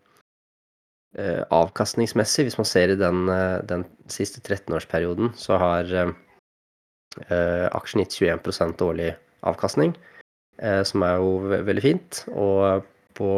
[1.16, 3.30] avkastningsmessig, hvis man ser i den,
[3.70, 9.14] den siste 13-årsperioden, så har uh, aksjen gitt 21% årlig
[9.46, 9.94] avkastning,
[10.58, 12.22] som er jo veldig fint.
[12.34, 12.84] Og
[13.16, 13.30] på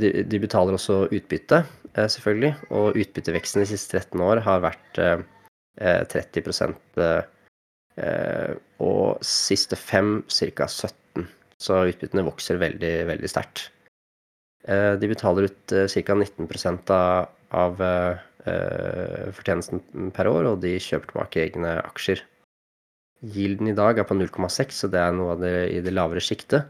[0.00, 1.58] de, de, betaler også utbytte,
[1.94, 2.52] selvfølgelig.
[2.70, 5.02] Og utbytteveksten de siste 13 år har vært
[6.14, 7.02] 30%
[8.82, 10.66] og siste fem ca.
[10.66, 11.28] 17
[11.62, 13.68] Så utbyttene vokser veldig, veldig sterkt.
[14.62, 16.14] Eh, de betaler ut eh, ca.
[16.14, 16.46] 19
[16.94, 22.22] av, av eh, fortjenesten per år, og de kjøper tilbake egne aksjer.
[23.22, 26.22] Gilden i dag er på 0,6, så det er noe av det i det lavere
[26.22, 26.66] sjiktet.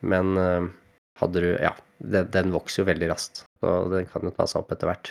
[0.00, 0.30] Men
[1.20, 4.62] hadde du Ja, den, den, vokser jo veldig raskt, så den kan jo ta seg
[4.62, 5.10] opp etter hvert.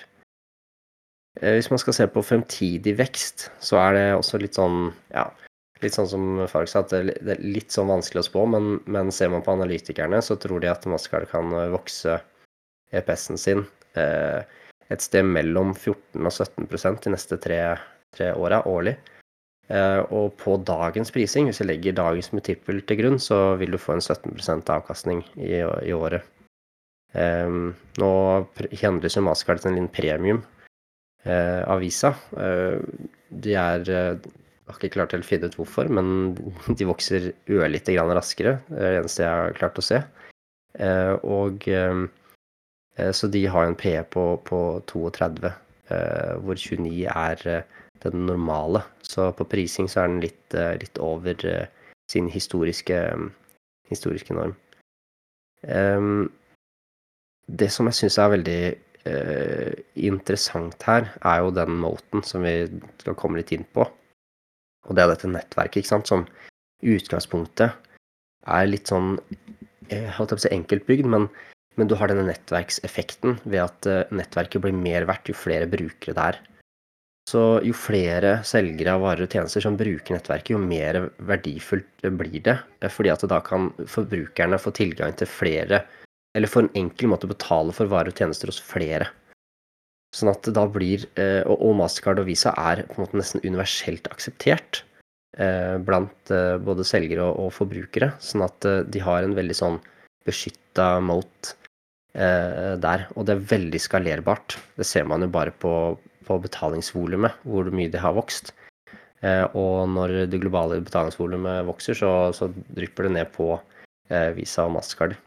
[1.38, 5.28] Hvis man skal se på fremtidig vekst, så er det også litt sånn ja,
[5.86, 9.12] litt sånn som Farg sa, at det er litt sånn vanskelig å spå, men, men
[9.13, 12.17] ser man på analytikerne, så tror de at Mastercard kan eh, vokse
[12.93, 13.65] EPS-en sin
[14.00, 14.43] eh,
[14.91, 17.60] et sted mellom 14 og 17% de neste tre,
[18.13, 18.96] tre åra årlig.
[19.72, 23.80] Eh, og på dagens prising, hvis jeg legger dagens multiple til grunn, så vil du
[23.82, 26.28] få en 17% avkastning i, i året.
[27.13, 27.50] Eh,
[28.02, 28.12] nå
[28.84, 30.43] handles jo Mastercard til en liten premium
[31.24, 32.10] av Visa.
[32.36, 32.82] Eh,
[33.32, 33.88] de er
[34.63, 36.36] jeg har ikke klart helt finne ut hvorfor, men
[36.80, 38.58] de vokser ørlite grann raskere.
[38.69, 39.99] Det er det eneste jeg har klart å se.
[40.80, 45.52] Eh, og eh, Så de har en PE på, på 32,
[45.91, 47.65] eh, hvor 29 er
[48.06, 48.86] den normale.
[49.04, 51.36] Så på prising så er den litt, litt over
[52.12, 52.99] sin historiske,
[53.89, 54.56] historiske norm.
[57.47, 58.60] Det som jeg syns er veldig
[60.04, 62.67] interessant her, er jo den moten som vi
[62.99, 63.88] skal komme litt inn på.
[64.88, 66.26] Og det er dette nettverket, ikke sant, som
[66.84, 67.72] utgangspunktet
[68.43, 69.15] er litt sånn
[69.91, 71.28] jeg holdt på å si enkeltbygd, men,
[71.78, 76.15] men, du har denne nettverkseffekten ved at uh, nettverket blir mer verdt jo flere brukere
[76.15, 76.39] det er.
[77.30, 82.43] Så jo flere selgere av varer og tjenester som bruker nettverket, jo mer verdifullt blir
[82.43, 82.58] det.
[82.91, 85.86] Fordi at da kan forbrukerne få tilgang til flere,
[86.36, 89.08] eller få en enkel måte å betale for varer og tjenester hos flere.
[90.13, 94.08] Sånn at da blir eh, Og Mastercard og Visa er på en måte nesten universelt
[94.13, 94.84] akseptert
[95.41, 98.12] eh, blant eh, både selgere og forbrukere.
[98.21, 99.82] Sånn at de har en veldig sånn
[100.28, 101.58] beskytta mote
[102.13, 103.08] der.
[103.17, 104.54] Og det er veldig skalerbart.
[104.78, 105.71] Det ser man jo bare på,
[106.28, 108.52] på betalingsvolumet, hvor mye det har vokst.
[109.58, 113.47] Og når det globale betalingsvolumet vokser, så, så, drypper det ned på
[114.38, 115.17] Visa og Mastercard.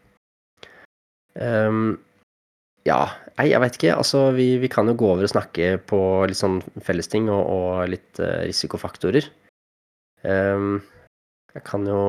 [1.35, 1.99] Um,
[2.87, 3.01] ja,
[3.37, 3.95] nei, jeg vet ikke.
[3.99, 7.91] Altså, vi, vi, kan jo gå over og snakke på litt sånn fellesting og, og
[7.91, 9.27] litt uh, risikofaktorer.
[10.23, 10.79] Um,
[11.53, 12.01] jeg kan jo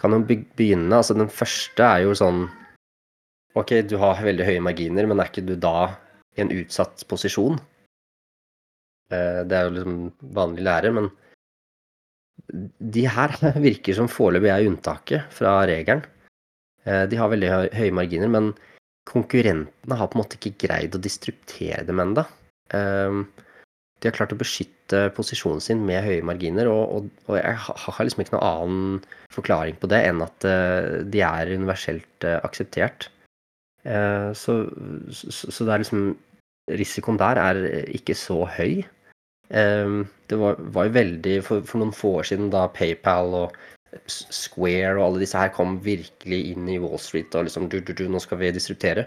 [0.00, 0.92] kan jo begynne.
[0.92, 2.46] Altså, den første er jo sånn
[3.56, 5.88] Ok, du har veldig høye marginer, men er ikke du da
[6.36, 7.56] i en utsatt posisjon?
[9.08, 9.94] Uh, det er jo liksom
[10.36, 11.08] vanlig lære, men
[12.92, 13.32] de her
[13.68, 16.04] virker som foreløpig er unntaket fra regelen.
[16.84, 18.52] Uh, de har veldig høye marginer, men
[19.06, 22.24] konkurrentene har på en måte ikke greid å disruptere dem ennå.
[22.74, 23.26] Ehm,
[24.00, 28.06] de har klart å beskytte posisjonen sin med høye marginer, og, og, og, jeg har
[28.06, 28.98] liksom ikke noen annen
[29.34, 33.08] forklaring på det enn at uh, de er universelt uh, akseptert.
[33.86, 34.64] Uh, så,
[35.14, 36.12] så, det er liksom
[36.76, 37.58] Risikoen der er
[37.94, 38.82] ikke så høy.
[39.54, 43.58] Um, det var, var, jo veldig for, for, noen få år siden, da PayPal og
[44.08, 47.94] Square og alle disse her kom virkelig inn i Wall Street og liksom du, du,
[47.96, 49.06] du, nå skal vi disruptere.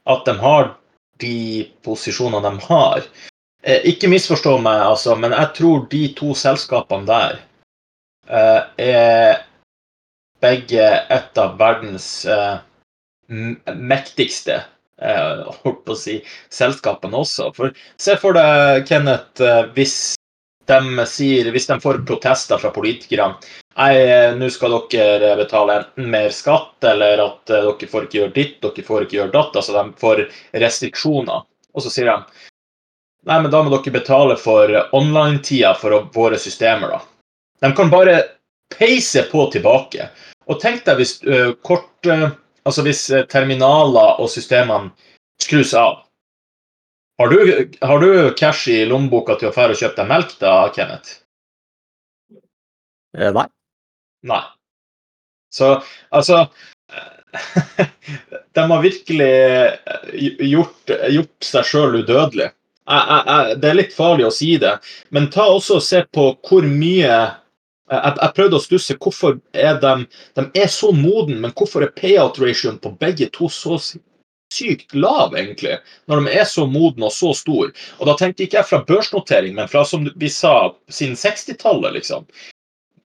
[0.10, 0.79] at de har
[1.19, 3.03] de posisjonene de har.
[3.63, 7.39] Eh, ikke misforstå meg, altså, men jeg tror de to selskapene der
[8.29, 9.41] eh, er
[10.39, 12.62] begge et av verdens eh,
[13.30, 14.63] mektigste
[15.00, 16.18] holdt på å si,
[16.52, 17.54] selskapene også.
[17.56, 19.39] For Se for deg, Kenneth,
[19.78, 20.15] hvis
[20.70, 23.39] de sier, hvis de får protester fra politikerne
[23.80, 23.94] Nei,
[24.36, 28.84] nå skal dere betale enten mer skatt, eller at dere får ikke gjøre ditt, dere
[28.84, 29.56] får ikke gjøre datt.
[29.56, 30.24] Altså de får
[30.65, 31.46] restriksjoner.
[31.72, 32.48] Og så sier de
[33.30, 37.00] Nei, men da må dere betale for online-tida for våre systemer, da.
[37.63, 38.18] De kan bare
[38.76, 40.10] peise på tilbake.
[40.52, 42.32] Og tenk deg hvis uh, kort uh,
[42.69, 44.93] Altså hvis terminaler og systemene
[45.41, 46.03] skrus av.
[47.19, 50.53] Har du, har du cash i lommeboka til å dra og kjøpe deg melk da,
[50.75, 51.17] Kenneth?
[53.17, 53.47] Eh, nei.
[54.29, 54.43] Nei.
[55.51, 55.79] Så
[56.10, 56.45] altså
[58.55, 59.34] De har virkelig
[60.47, 62.49] gjort, gjort seg sjøl udødelig.
[62.89, 64.77] Jeg, jeg, det er litt farlig å si det,
[65.13, 67.19] men ta også og se på hvor mye
[67.89, 69.95] jeg, jeg, prøvde å stusse hvorfor er de,
[70.38, 73.80] de er så moden, men hvorfor er payout-ratioen på begge to så
[74.54, 75.78] sykt lav, egentlig?
[76.10, 77.73] Når de er så moden og så stor.
[77.99, 82.30] Og da tenkte ikke jeg fra børsnotering, men fra som vi sa, siden 60-tallet, liksom.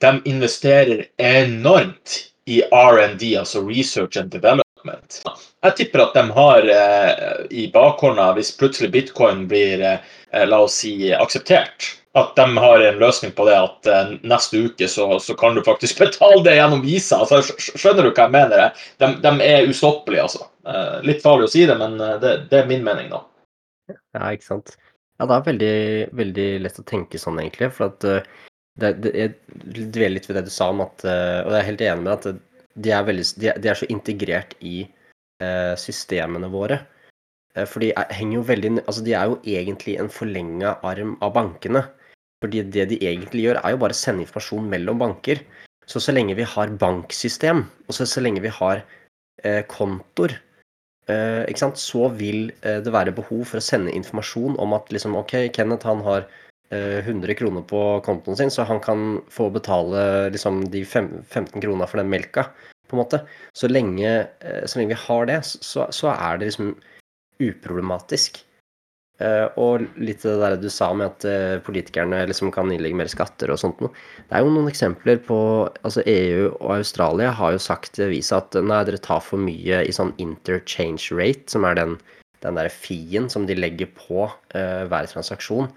[0.05, 2.19] De investerer enormt
[2.51, 5.23] i R&D, altså research and development.
[5.65, 10.83] Jeg tipper at de har eh, i bakhånda, hvis plutselig bitcoin blir eh, la oss
[10.83, 15.35] si, akseptert, at de har en løsning på det at uh, neste uke så, så,
[15.39, 17.19] kan du faktisk betale det gjennom Visa.
[17.25, 18.83] Altså, skjønner du hva jeg mener?
[19.03, 20.47] De, de er ustoppelige, altså.
[20.65, 23.19] Uh, litt farlig å si det, men eh, det, det, er min mening, da.
[24.15, 24.77] Ja, ikke sant.
[25.19, 25.75] Ja, det er veldig,
[26.21, 27.73] veldig lett å tenke sånn, egentlig.
[27.75, 28.47] For at uh,
[28.81, 31.83] det, det, jeg dveler litt ved det du sa om at Og jeg er helt
[31.87, 32.41] enig med at
[32.83, 34.81] de er, veldig, de, de er så integrert i
[35.79, 36.81] systemene våre.
[37.71, 41.85] For de er, jo veldig Altså, de er jo egentlig en forlenga arm av bankene.
[42.45, 45.41] Fordi det de egentlig gjør, er jo bare å sende informasjon mellom banker.
[45.89, 48.85] Så så lenge vi har banksystem, og så, så lenge vi har
[49.45, 50.37] eh, kontor,
[51.09, 54.93] eh, ikke sant, så vil eh, det være behov for å sende informasjon om at
[54.93, 56.29] liksom OK, Kenneth han har
[56.71, 61.89] 100 eh, kroner på kontoen sin, så han kan få betale liksom, de 15 kronene
[61.89, 62.49] for den melka.
[62.85, 63.23] på en måte.
[63.57, 66.75] Så lenge, eh, så lenge vi har det, så, så, er det liksom
[67.41, 68.45] uproblematisk.
[69.23, 73.11] Uh, og litt det der du sa med at uh, politikerne liksom kan innlegge mer
[73.13, 73.95] skatter og sånt noe.
[74.27, 75.39] Det er jo noen eksempler på
[75.87, 79.85] altså EU og Australia har jo sagt til avisa at nei, dere tar for mye
[79.87, 81.95] i sånn interchange rate, som er den,
[82.43, 85.71] den der fien som de legger på uh, hver transaksjon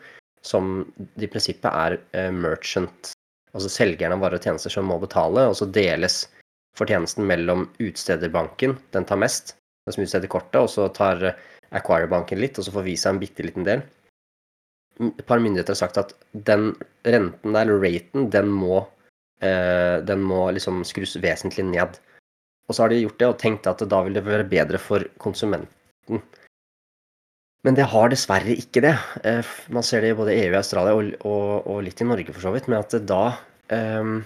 [0.48, 0.82] som
[1.20, 3.14] i prinsippet er uh, merchant,
[3.54, 6.24] altså selgeren av varer og tjenester som må betale, og så deles
[6.78, 9.56] fortjenesten mellom utstederbanken, den tar mest,
[9.88, 11.40] den som utsteder kortet, og så tar eh,
[11.76, 13.84] Acquire-banken litt, og så får Visa en bitte liten del.
[15.04, 16.72] Et par myndigheter har sagt at den
[17.06, 18.86] renten der, eller raten, den må,
[19.42, 22.00] eh, den må liksom skrus vesentlig ned.
[22.68, 25.06] Og så har de gjort det og tenkt at da vil det være bedre for
[25.22, 26.24] konsumenten.
[27.66, 28.96] Men det har dessverre ikke det.
[29.28, 32.34] Eh, man ser det i både EU og Australia, og, og, og litt i Norge
[32.34, 33.24] for så vidt, med at da
[34.00, 34.20] um,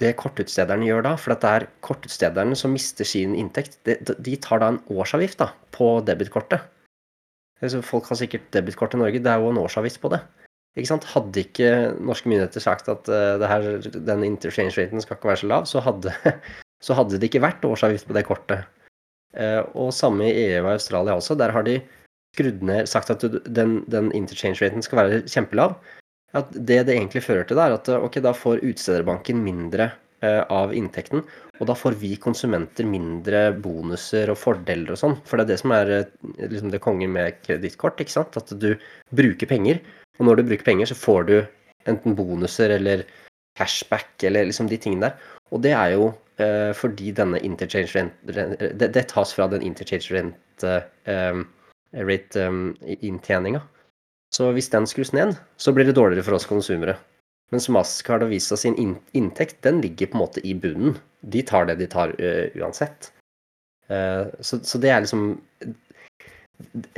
[0.00, 4.60] Det kortutstederne gjør da, for det er kortutstederne som mister sin inntekt, de, de tar
[4.60, 6.66] da en årsavgift da, på debitkortet.
[7.86, 10.20] Folk har sikkert debutkort i Norge, det er jo en årsavgift på det.
[10.76, 11.06] Ikke sant?
[11.08, 11.70] Hadde ikke
[12.04, 15.80] norske myndigheter sagt at uh, her, den interchange raten skal ikke være så lav, så
[15.80, 16.12] hadde,
[16.86, 18.66] så hadde det ikke vært årsavgift på det kortet.
[19.32, 21.38] Uh, og samme i EU og Australia også.
[21.40, 21.78] Der har de
[22.36, 25.78] skrudd ned, sagt at den, den interchange-raten skal være kjempelav,
[26.34, 29.90] at det det egentlig fører til, er at ok, da får utstederbanken mindre
[30.24, 31.22] eh, av inntekten,
[31.60, 35.16] og da får vi konsumenter mindre bonuser og fordeler og sånn.
[35.28, 36.10] For det er det som er eh,
[36.42, 38.36] liksom det kongen med kredittkort, ikke sant.
[38.36, 38.74] At du
[39.16, 39.80] bruker penger,
[40.18, 41.36] og når du bruker penger, så får du
[41.86, 43.06] enten bonuser eller
[43.56, 45.32] cashback eller liksom de tingene der.
[45.54, 46.10] Og det er jo
[46.42, 50.74] eh, fordi denne interchange rent det, det, tas fra den interchange rente
[51.08, 51.40] eh,
[51.96, 53.62] rate-inntjeninga.
[54.34, 56.96] Så hvis den skrus ned, så blir det dårligere for oss konsumere.
[57.54, 58.74] Mens Mastercard og Visa sin
[59.14, 60.96] inntekt, den ligger på en måte i bunnen.
[61.22, 63.12] De tar det de tar uh, uansett.
[63.90, 65.28] Uh, så, så, det er liksom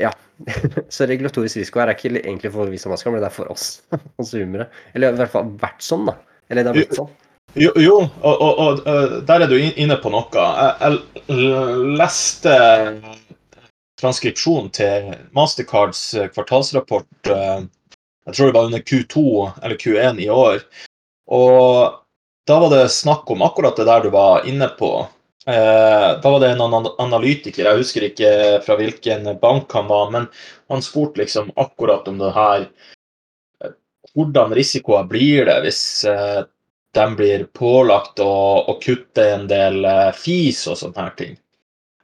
[0.00, 0.14] Ja.
[0.94, 3.52] så regulatorisk risiko her er ikke egentlig for Visa og Mastercard, men det er for
[3.52, 3.70] oss
[4.18, 4.70] konsumere.
[4.94, 6.16] Eller i hvert fall vært sånn, da.
[6.48, 7.16] Eller det har blitt sånn.
[7.56, 10.44] Jo, jo og, og, og, der er du inne på noe.
[10.80, 10.98] Jeg,
[11.28, 12.54] jeg leste
[14.00, 17.60] transkripsjon til Mastercards eh, kvartalsrapport eh,
[18.28, 19.22] Jeg tror det var under Q2
[19.62, 20.58] eller Q1 i år.
[21.32, 21.94] Og
[22.48, 24.92] da var det snakk om akkurat det der du var inne på.
[25.48, 28.30] Eh, da var det en analytiker, jeg husker ikke
[28.66, 30.28] fra hvilken bank han var, men
[30.68, 32.70] han spurte liksom akkurat om det her
[34.16, 35.80] Hvordan risikoer blir det hvis
[36.96, 38.32] de blir pålagt å,
[38.72, 39.84] å kutte en del
[40.16, 41.36] fis og sånne her ting?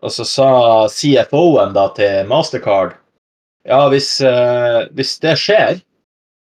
[0.04, 0.50] Og så sa
[0.92, 2.98] CFO-en da til Mastercard
[3.64, 4.18] ja, hvis,
[4.92, 5.78] hvis det skjer,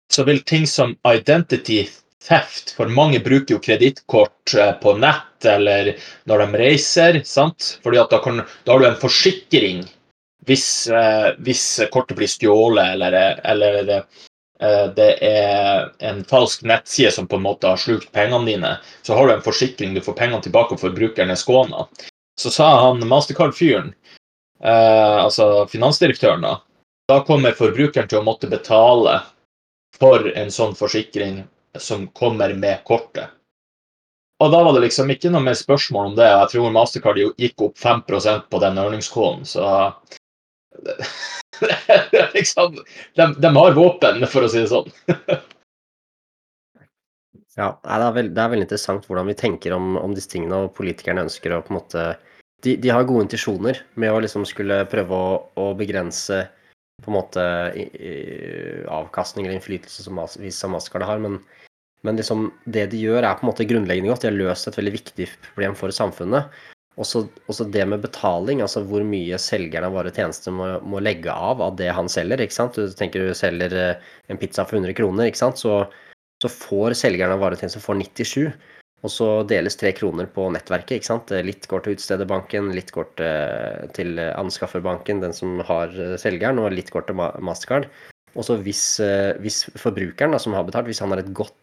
[0.08, 1.84] så vil ting som identity
[2.24, 5.94] theft, for mange bruker jo kredittkort eh, på nett eller
[6.28, 7.78] når de reiser, sant?
[7.84, 9.86] Fordi da, kan, da har du en forsikring
[10.48, 17.28] hvis, uh, hvis kortet blir stjålet eller, eller uh, det er en falsk nettside som
[17.30, 18.72] på en måte har slukt pengene dine,
[19.06, 21.86] så har du en forsikring, du får pengene tilbake og forbrukeren er skåna.
[22.40, 23.92] Så sa han Mastercard-fyren,
[24.64, 26.54] eh, altså finansdirektøren, da,
[27.12, 29.18] da kommer forbrukeren til å måtte betale
[30.00, 31.42] for en sånn forsikring
[31.76, 33.36] som kommer med kortet.
[34.40, 36.30] Og da var det liksom ikke noe mer spørsmål om det.
[36.32, 39.92] Jeg tror Mastercard gikk opp 5% på den ørningskålen, så
[42.38, 42.80] liksom,
[43.20, 44.88] de, de, har våpen, for å si det sånn.
[47.60, 50.64] ja, det er, veldig, det er, veldig, interessant hvordan vi tenker om, om, disse tingene,
[50.64, 52.08] og politikerne ønsker å på en måte
[52.66, 56.44] De, de har gode intensjoner med å liksom skulle prøve å, å begrense
[57.00, 57.44] på en måte
[58.92, 61.40] avkastning eller innflytelse som, Mastercard har, men
[62.08, 64.24] men liksom, det de gjør, er på en måte grunnleggende godt.
[64.24, 66.54] De har løst et veldig viktig problem for samfunnet.
[67.00, 71.32] Også, også det med betaling, altså hvor mye selgeren av våre tjenester må, må, legge
[71.32, 72.42] av av det han selger.
[72.44, 72.76] ikke sant?
[72.76, 75.60] Du tenker du selger eh, en pizza for 100 kroner, ikke sant?
[75.60, 75.84] Så,
[76.44, 78.52] så får selgeren av varetjenester for 97.
[79.00, 80.98] Og så deles tre kroner på nettverket.
[81.00, 81.32] ikke sant?
[81.46, 83.14] Litt går til utstederbanken, litt går
[83.96, 87.88] til anskafferbanken, den som har eh, selgeren, og litt går til Mastercard.
[88.36, 91.56] Og så hvis, eh, hvis forbrukeren da, som har betalt, hvis han har et godt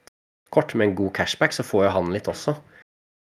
[0.55, 2.57] kort med en god cashback, så får jo han litt også.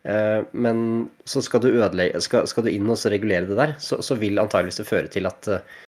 [0.06, 4.01] Eh, men så skal du, ødelegge, skal, skal du inn og regulere det der, så,
[4.06, 5.49] så, vil antageligvis det føre til at,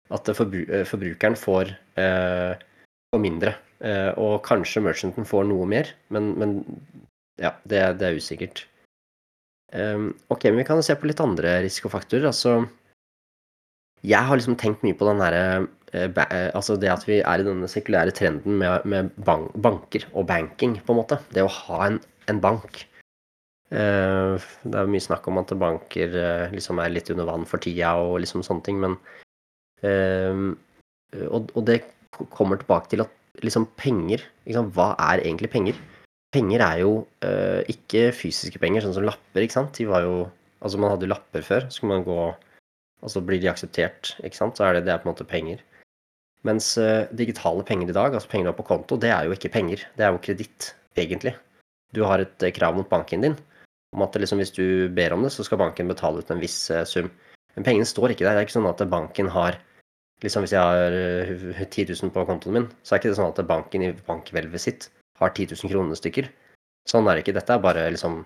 [0.10, 2.54] at forbru, forbrukeren får, eh,
[3.14, 3.56] får mindre.
[4.20, 6.58] Og kanskje merchanten får noe mer, men, men
[7.40, 8.66] ja, det, det, er usikkert.
[10.30, 12.30] Ok, men vi kan se på litt andre risikofaktorer.
[12.32, 12.64] Altså,
[14.06, 15.44] jeg har liksom tenkt mye på den derre
[15.92, 20.06] Eh, eh, altså det at vi er i denne sekulære trenden med, med bank, banker
[20.14, 21.18] og banking, på en måte.
[21.34, 22.86] Det å ha en, en bank.
[23.70, 27.62] Uh, det er mye snakk om at banker uh, liksom er litt under vann for
[27.62, 28.96] tida og liksom sånne ting, men
[29.86, 30.40] uh,
[31.28, 31.84] og, og, det
[32.34, 35.78] kommer tilbake til at liksom penger liksom, Hva er egentlig penger?
[36.30, 36.92] Penger er jo
[37.72, 39.74] ikke fysiske penger, sånn som lapper, ikke sant.
[39.80, 40.28] De var jo
[40.60, 41.68] Altså, man hadde jo lapper før.
[41.72, 42.20] Skulle man gå
[43.00, 44.58] Og så blir de akseptert, ikke sant.
[44.60, 45.62] Så er det, det er på en måte penger.
[46.44, 49.36] Mens uh, digitale penger i dag, altså penger du har på konto, det er jo
[49.36, 49.86] ikke penger.
[49.96, 51.32] Det er jo kreditt, egentlig.
[51.96, 53.38] Du har et uh, krav mot banken din
[53.96, 56.58] om at liksom, hvis du ber om det, så skal banken betale ut en viss
[56.92, 57.08] sum.
[57.56, 58.36] Men pengene står ikke der.
[58.36, 59.58] Det er ikke sånn at banken har
[60.20, 60.92] liksom Hvis jeg har
[61.64, 64.90] 10 000 på kontoen min, så er ikke det sånn at banken i bankhvelvet sitt
[65.20, 66.30] har 10 000 kroner stykker.
[66.90, 67.36] Sånn er det ikke.
[67.38, 68.22] Dette er bare liksom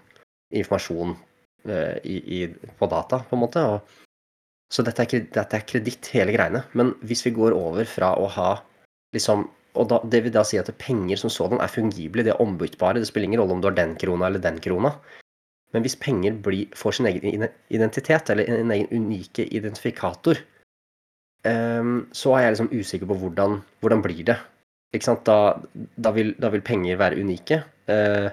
[0.54, 1.16] informasjon
[1.64, 2.40] i, i,
[2.80, 3.64] på data, på en måte.
[3.64, 6.64] Og så dette er, dette er kreditt, hele greiene.
[6.78, 8.54] Men hvis vi går over fra å ha
[9.16, 12.42] liksom og da, Det vil da si at penger som sådan er fungible, de er
[12.42, 13.00] ombyttbare.
[13.02, 14.92] Det spiller ingen rolle om du har den krona eller den krona.
[15.74, 20.38] Men hvis penger blir, får sin egen identitet, eller en egen unike identifikator,
[21.50, 24.38] um, så er jeg liksom usikker på hvordan, hvordan blir det.
[24.94, 25.38] Da,
[25.98, 27.64] da, vil, da vil penger være unike.
[27.90, 28.30] Uh,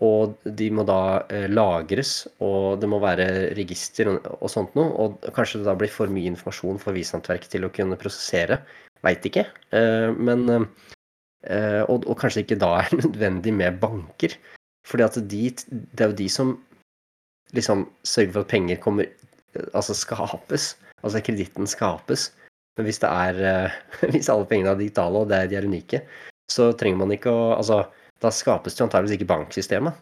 [0.00, 4.88] og de må da eh, lagres, og det må være register og, sånt noe.
[4.96, 8.62] Og kanskje det da blir for mye informasjon for Vishåndverket til å kunne prosessere.
[9.04, 9.44] Veit ikke.
[9.76, 14.38] Eh, men eh, og, og, kanskje ikke da er nødvendig med banker.
[14.88, 16.56] Fordi de, det er jo de som
[17.52, 19.10] liksom sørger for at penger kommer
[19.74, 20.76] Altså skapes.
[21.02, 22.28] Altså kreditten skapes.
[22.80, 23.72] Men hvis er
[24.14, 26.00] Hvis alle pengene er digitale, og de er unike,
[26.50, 27.84] så trenger man ikke å Altså
[28.20, 29.96] da skapes det antakeligvis ikke banksystemet.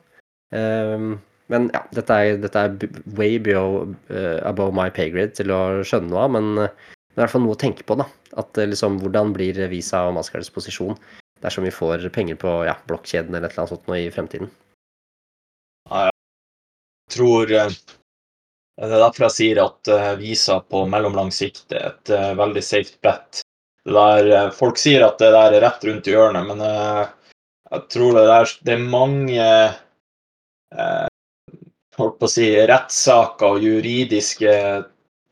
[0.51, 1.21] Um,
[1.53, 2.73] men ja, dette er, dette er
[3.15, 7.21] way below, uh, above my pay grade til å skjønne noe av, men det er
[7.21, 7.95] i hvert fall noe å tenke på.
[8.01, 8.09] da,
[8.43, 10.99] at liksom, Hvordan blir Visa og Mastercards posisjon
[11.45, 14.51] dersom vi får penger på ja, blokkjeden eller et eller annet sånt noe i fremtiden?
[15.89, 16.15] Jeg
[17.15, 17.55] tror
[18.79, 23.41] Det er derfor jeg sier at Visa på mellomlang sikt er et veldig safe bet.
[23.89, 26.63] Der, folk sier at det der er rett rundt i hjørnet, men
[27.69, 29.49] jeg tror det er, det er mange
[30.73, 31.09] eh,
[31.99, 34.55] holdt på å si, rettssaker og juridiske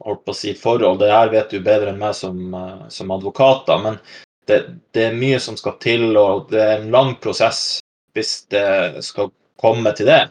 [0.04, 1.00] holdt på å si, forhold.
[1.00, 3.80] Det her vet du bedre enn meg som, eh, som advokater.
[3.82, 4.00] Men
[4.48, 4.60] det,
[4.92, 7.78] det er mye som skal til, og det er en lang prosess
[8.16, 10.22] hvis det skal komme til det.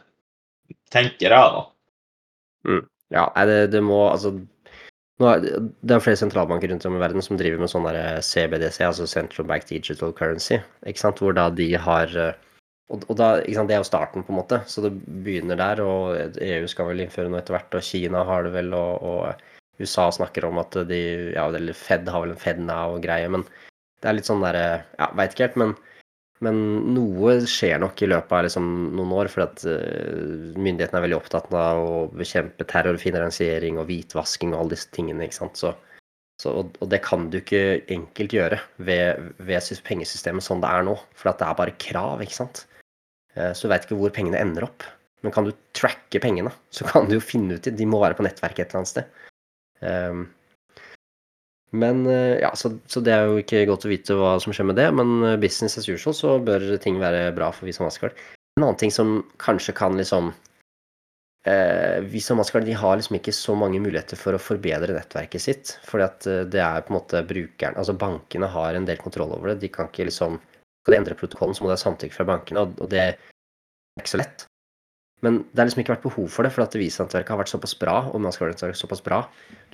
[0.94, 1.66] Tenker jeg, da.
[3.14, 4.32] Ja, det, det må altså
[5.22, 7.86] Det er flere sentralbanker rundt om i verden som driver med sånn
[8.26, 11.22] CBDC, altså Central Bank Digital Currency, ikke sant?
[11.22, 12.34] hvor da de har eh,
[12.94, 14.92] og, da, ikke sant, Det er jo starten, på en måte, så det
[15.26, 15.82] begynner der.
[15.82, 19.82] og EU skal vel innføre noe etter hvert, og Kina har det vel, og, og
[19.82, 21.02] USA snakker om at de
[21.34, 23.46] ja, eller Fed har vel en Fed now og greie, men
[24.02, 25.74] det er litt sånn derre Ja, veit ikke helt, men
[26.44, 26.58] men
[26.92, 28.68] noe skjer nok i løpet av liksom
[28.98, 34.52] noen år, for at uh, myndighetene er veldig opptatt av å bekjempe terrorfinansiering og hvitvasking
[34.52, 35.28] og alle disse tingene.
[35.28, 35.62] ikke sant?
[35.62, 35.72] Så,
[36.42, 37.64] så, og det kan du ikke
[37.96, 42.26] enkelt gjøre ved, ved pengesystemet sånn det er nå, for det er bare krav.
[42.26, 42.66] ikke sant?
[43.38, 44.84] Uh, så du veit ikke hvor pengene ender opp.
[45.24, 47.78] Men kan du tracke pengene, så kan du jo finne ut det.
[47.80, 49.22] De må være på nettverket et eller annet sted.
[51.76, 54.70] Men eh, ja, så, så, det er jo ikke godt å vite hva som skjer
[54.72, 58.16] med det, men eh, business as usual så bør ting være bra for Visa maskard.
[58.56, 60.32] En annen ting som kanskje kan liksom
[61.46, 65.76] eh, Visa Mastercard de har liksom ikke så mange muligheter for å forbedre nettverket sitt.
[65.84, 69.36] fordi at eh, det er på en måte brukeren Altså bankene har en del kontroll
[69.36, 69.62] over det.
[69.66, 70.40] De kan ikke liksom
[70.86, 73.16] Skal de endre protokollen, så må det ha samtykke fra bankene, og det er
[73.98, 74.44] ikke så lett.
[75.26, 77.74] Men det har liksom ikke vært behov for det, for at Visa-nettverket har vært såpass
[77.82, 77.96] bra.
[78.12, 79.24] og Mastercard såpass bra.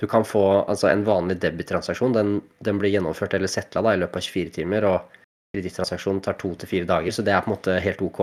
[0.00, 4.16] Du kan få altså En vanlig debittransaksjon den, den blir gjennomført eller settla i løpet
[4.16, 4.86] av 24 timer.
[4.88, 5.18] og
[5.52, 8.22] Kredittransaksjonen tar to til fire dager, så det er på en måte helt OK.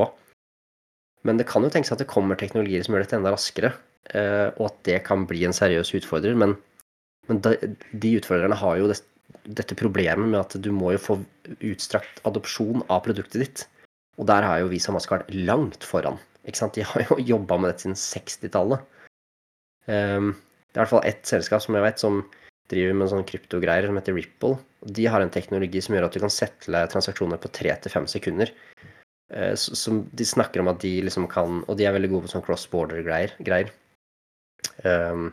[1.28, 3.74] Men det kan jo tenkes at det kommer teknologier som gjør dette enda raskere,
[4.18, 6.34] eh, og at det kan bli en seriøs utfordrer.
[6.34, 6.56] Men,
[7.30, 8.98] men de utfordrerne har jo det,
[9.46, 11.20] dette problemet med at du må jo få
[11.70, 13.68] utstrakt adopsjon av produktet ditt.
[14.18, 16.18] Og der har jo Visa Maskard langt foran.
[16.48, 16.78] Ikke sant?
[16.78, 18.86] De har jo jobba med dette siden 60-tallet.
[19.90, 20.32] Um, ehm,
[20.70, 22.22] det er i hvert fall ett selskap som jeg vet som
[22.70, 24.60] driver med sånne kryptogreier som heter Ripple.
[24.86, 28.08] De har en teknologi som gjør at du kan settle transaksjoner på tre til fem
[28.10, 28.54] sekunder.
[29.34, 32.32] Uh, som de snakker om at de liksom kan Og de er veldig gode på
[32.32, 33.70] sånn cross border-greier.
[34.84, 35.30] Um,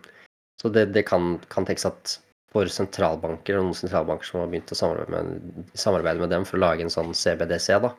[0.61, 2.17] så det, det kan, kan tenkes at
[2.57, 6.59] for sentralbanker, og noen sentralbanker som har begynt å samarbeide med, samarbeide med dem for
[6.59, 7.91] å lage en sånn CBDC, da,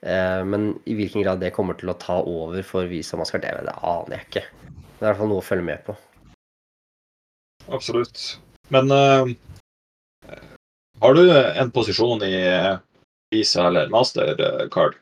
[0.00, 3.74] men i hvilken grad det kommer til å ta over for Visa Mastercard, det, det
[3.82, 4.44] aner jeg ikke.
[4.98, 5.96] Det er i hvert fall noe å følge med på.
[7.74, 8.38] Absolutt.
[8.74, 9.28] Men uh,
[11.02, 12.38] har du en posisjon i
[13.32, 14.96] Visa eller Mastercard?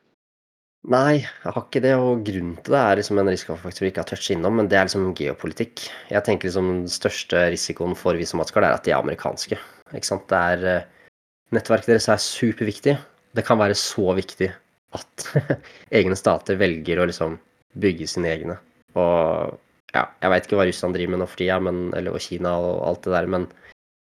[0.86, 1.94] Nei, jeg har ikke det.
[1.98, 4.78] Og grunnen til det er liksom en risikofaktor vi ikke har touchet innom, men det
[4.78, 5.86] er liksom geopolitikk.
[6.12, 9.58] Jeg tenker liksom den største risikoen for Visa Mastercard er at de er amerikanske.
[9.94, 10.28] Ikke sant?
[10.30, 11.16] Det er, uh,
[11.56, 12.98] nettverket deres er superviktig.
[13.36, 14.52] Det kan være så viktig
[14.94, 15.28] at
[15.98, 17.38] egne stater velger å liksom
[17.80, 18.58] bygge sine egne.
[18.96, 19.56] Og
[19.94, 21.58] ja, jeg veit ikke hva Russland driver med nå for tida,
[21.98, 23.46] eller og Kina og alt det der, men,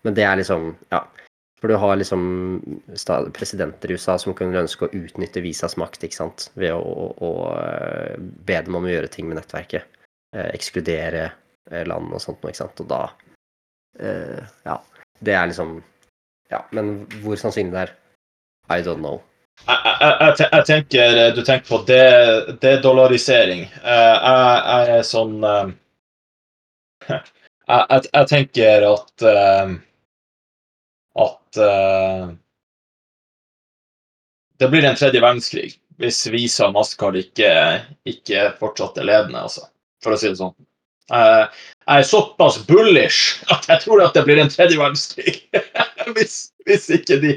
[0.04, 1.06] men, det er liksom Ja.
[1.62, 2.82] For du har liksom
[3.34, 6.50] presidenter i USA som kunne ønske å utnytte Visas makt ikke sant?
[6.60, 9.88] ved å, å, å eh, be dem om å gjøre ting med nettverket.
[10.36, 11.24] Eh, ekskludere
[11.72, 12.84] eh, land og sånt noe, ikke sant.
[12.84, 13.02] Og da
[14.04, 14.78] eh, Ja.
[15.24, 15.80] Det er liksom
[16.52, 17.96] Ja, men hvor sannsynlig det er,
[18.76, 19.24] I don't know.
[19.66, 21.80] Jeg, tenker Du tenker på
[22.62, 23.64] dedollarisering.
[23.64, 25.72] Eh, jeg, er sånn eh,
[27.72, 29.74] jeg, tenker at eh,
[31.26, 31.64] At
[34.60, 37.50] det blir en tredje verdenskrig hvis Visa og Mastercard ikke,
[38.04, 39.62] ikke fortsatt er ledende, altså.
[40.04, 40.52] For å si det sånn.
[41.08, 41.48] Jeg
[41.96, 45.38] er såpass bullish at jeg tror at det blir en tredje verdenskrig.
[46.16, 47.34] hvis, hvis, ikke de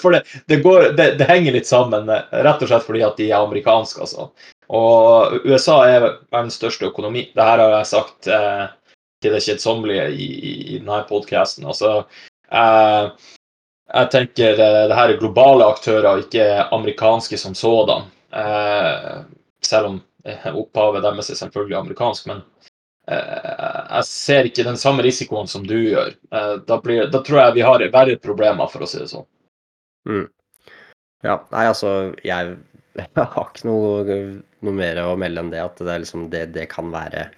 [0.00, 3.30] For det, det, går, det, det, henger litt sammen, rett og slett fordi at de
[3.30, 4.30] er amerikanske, altså.
[4.68, 7.30] Og USA er verdens største økonomi.
[7.32, 8.66] Det her har jeg sagt eh,
[9.24, 11.64] til det kjedsommelige i, i, i denne podkasten.
[11.70, 12.02] Altså,
[12.52, 13.30] eh,
[13.88, 18.10] jeg tenker eh, det her er globale aktører, ikke amerikanske som sådan.
[18.36, 19.24] Eh,
[19.64, 19.98] selv om
[20.52, 22.44] opphavet deres er selvfølgelig amerikansk, men
[23.08, 23.57] Eh,
[23.88, 26.14] jeg ser ikke den samme risikoen som du gjør.
[26.34, 29.26] Eh, da, blir, da tror jeg vi har verre problemer, for å si det sånn.
[30.08, 30.26] Mm.
[31.26, 31.92] Ja, nei, altså,
[32.26, 32.56] jeg,
[33.34, 34.18] har ikke noe,
[34.62, 35.62] noe, mer å melde enn det.
[35.64, 37.28] At det, liksom, det, det kan være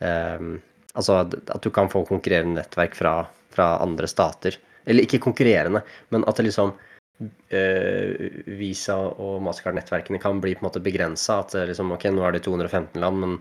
[0.00, 0.58] um,
[0.92, 3.14] Altså at du kan få konkurrerende nettverk fra,
[3.54, 4.58] fra, andre stater.
[4.84, 5.80] Eller ikke konkurrerende,
[6.12, 8.26] men at det liksom uh,
[8.58, 11.38] Visa og Mastercard-nettverkene kan bli på en måte begrensa.
[11.46, 13.38] At liksom, ok, nå er det 215 land, men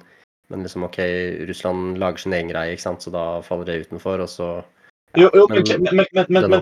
[0.51, 0.99] men liksom OK,
[1.49, 4.51] Russland lager sin egen greie, ikke sant, så da faller det utenfor, og så
[5.13, 6.61] ja, jo, men, men, men,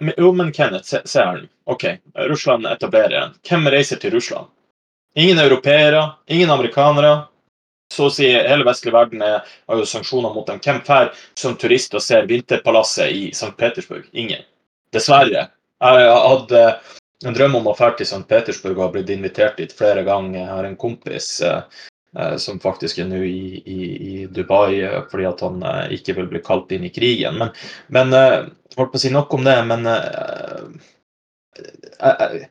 [0.00, 1.42] men, jo, men Kenneth, se, se her.
[1.68, 1.84] OK,
[2.30, 3.34] Russland etablerer en.
[3.48, 4.48] Hvem reiser til Russland?
[5.14, 7.26] Ingen europeere, ingen amerikanere.
[7.92, 10.62] Så å si hele vestlig verden er, har jo sanksjoner mot dem.
[10.64, 13.52] Hvem drar som turist og ser Vinterpalasset i St.
[13.58, 14.06] Petersburg?
[14.16, 14.46] Ingen.
[14.96, 15.50] Dessverre.
[15.82, 16.62] Jeg hadde
[17.28, 18.24] en drøm om å dra til St.
[18.30, 20.38] Petersburg og har blitt invitert dit flere ganger.
[20.40, 21.90] Jeg har en kompis eh, eh,
[22.36, 23.78] som faktisk er nå i, i,
[24.12, 27.38] i, Dubai eh, fordi at han eh, ikke vil bli kalt inn i krigen.
[27.40, 27.54] Men,
[27.94, 28.38] men eh,
[28.76, 30.66] holdt på å si nok om det, men eh,
[31.56, 32.42] jeg,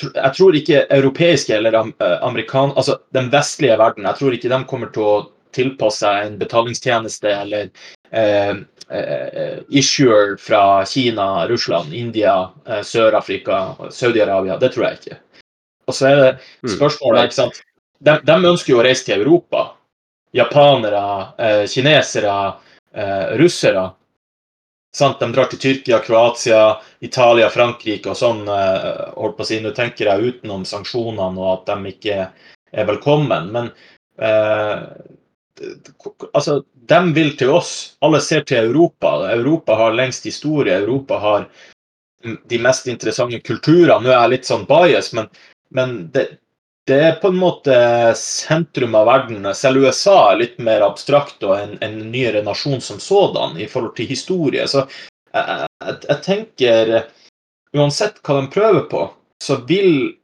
[0.00, 4.92] jeg, tror ikke europeiske eller amerikan, altså den vestlige verden, jeg tror ikke de kommer
[4.94, 5.16] til å
[5.56, 7.68] tilpasse seg en betalingstjeneste eller
[8.10, 8.56] eh,
[8.88, 14.58] eh, issuer fra Kina, Russland, India, eh, Sør-Afrika, Saudi-Arabia.
[14.60, 15.20] Det tror jeg ikke.
[15.86, 16.74] Og så er det mm.
[16.76, 17.65] spørsmålet, ikke sant.
[17.98, 19.70] De, de ønsker jo å reise til Europa.
[20.36, 21.04] Japanere,
[21.38, 22.36] eh, kinesere,
[22.94, 23.86] eh, russere.
[24.96, 25.20] Sant?
[25.20, 28.46] De drar til Tyrkia, Kroatia, Italia, Frankrike og sånn.
[28.48, 32.16] Eh, holdt på å si, Nå tenker jeg utenom sanksjonene og at de ikke
[32.72, 33.50] er velkommen.
[33.52, 33.70] Men
[34.18, 34.86] eh,
[36.32, 37.96] altså, de vil til oss.
[38.04, 39.18] Alle ser til Europa.
[39.32, 40.76] Europa har lengst historie.
[40.80, 41.48] Europa har
[42.24, 44.00] de mest interessante kulturene.
[44.02, 45.28] Nå er jeg litt sånn bias, men,
[45.76, 46.26] men det,
[46.86, 47.76] det, er på en måte
[48.18, 49.46] sentrum av verden.
[49.58, 53.96] Selv USA er litt mer abstrakt og en, en nyere nasjon som sådan i forhold
[53.98, 54.66] til historie.
[54.70, 56.96] Så jeg, jeg, jeg tenker
[57.76, 59.02] Uansett hva de prøver på,
[59.42, 60.14] så vil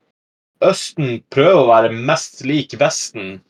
[0.64, 3.40] Østen prøve å være mest lik Vesten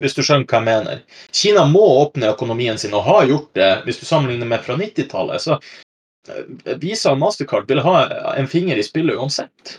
[0.00, 1.02] hvis du skjønner hva jeg mener.
[1.36, 5.44] Kina må åpne økonomien sin, og har gjort det, hvis du sammenligner med fra 90-tallet.
[5.44, 9.76] Så eh, Visa og Mastercard vil ha en finger i spillet uansett.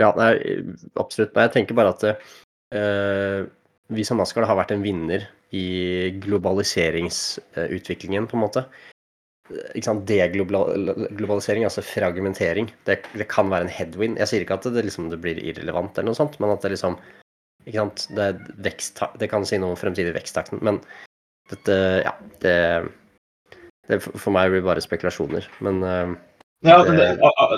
[0.00, 0.32] Ja, nei,
[0.98, 1.36] absolutt.
[1.38, 3.40] Jeg tenker bare at uh,
[3.94, 5.20] vi som Mastercard har vært en vinner
[5.54, 5.66] i
[6.24, 8.62] globaliseringsutviklingen, på en måte.
[9.76, 10.08] Ikke sant?
[10.08, 14.18] Deglobalisering, altså fragmentering, det, det, kan være en headwind.
[14.22, 16.72] Jeg sier ikke at det, liksom, det blir irrelevant, eller noe sånt, men at det
[16.74, 16.94] liksom
[17.64, 17.98] ikke sant?
[18.16, 18.28] Det,
[18.64, 20.76] vekst, det kan si noe om fremtidig veksttakten, men
[21.52, 21.74] dette
[22.04, 22.56] Ja, det,
[23.88, 26.14] det For meg blir bare spekulasjoner, men uh,
[26.64, 26.96] Ja, det,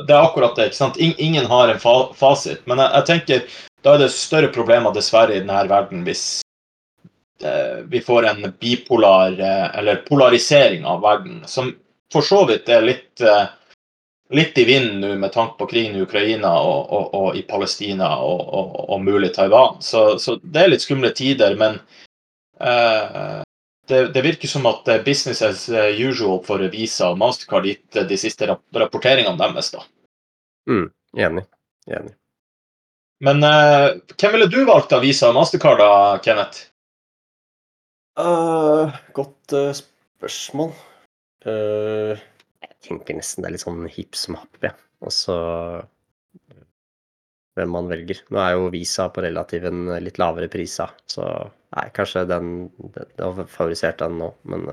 [0.08, 0.70] det, er akkurat det.
[0.70, 0.96] ikke sant?
[0.98, 2.64] Ingen har en fa fasit.
[2.66, 6.24] Men jeg, jeg, tenker da er det større problemer dessverre i denne verden hvis
[7.42, 11.70] eh, vi får en bipolar eh, eller polarisering av verden, som
[12.12, 13.22] for så vidt er litt
[14.34, 18.16] litt i vinden nå med tanke på krigen i Ukraina og, og, og i Palestina
[18.18, 18.40] og,
[18.88, 19.78] og, mulig Taiwan.
[19.80, 21.78] Så, så, det er litt skumle tider, men
[22.58, 23.45] uh,
[23.90, 25.66] det, det, virker som at business as
[26.00, 29.72] usual for Visa og Mastercard gitt de siste rapporteringene deres.
[29.74, 29.84] da.
[30.70, 30.86] Mm,
[31.26, 31.44] enig.
[31.86, 32.14] enig.
[33.24, 36.66] Men uh, hvem ville du valgt av Visa og Mastercard, da, Kenneth?
[38.20, 40.74] Uh, godt spørsmål.
[41.46, 42.18] Uh,
[42.84, 44.72] tenker nesten det er litt sånn hipp som happ, jeg.
[44.72, 44.82] Ja.
[45.04, 45.36] Og så
[47.56, 48.20] hvem man velger.
[48.32, 51.24] Nå er jo Visa på relativt en litt lavere priser, så
[51.76, 52.52] nei, kanskje den,
[52.92, 54.66] Det har favorisert den nå, men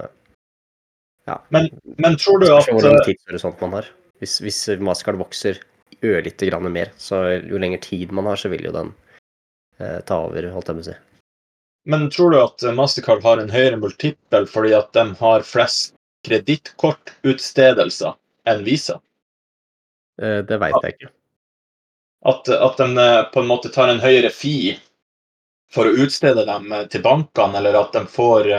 [1.28, 1.38] ja.
[1.50, 3.88] Men, men tror du at Hvor lang eh, tidshorisont man har.
[4.20, 5.60] Hvis, hvis Mastercard vokser
[6.04, 8.92] ørlite grann mer, så jo lenger tid man har, så vil jo den
[9.80, 10.98] eh, ta over, holdt jeg på å si.
[11.94, 15.96] Men tror du at Mastercard har en høyere multiple fordi at de har flest
[16.28, 18.16] kredittkortutstedelser
[18.48, 19.00] enn Visa?
[20.22, 21.12] Eh, det veit jeg ikke.
[22.32, 24.80] At, at de eh, på en måte tar en høyere fi
[25.74, 28.52] for å utstede dem eh, til bankene, eller at de får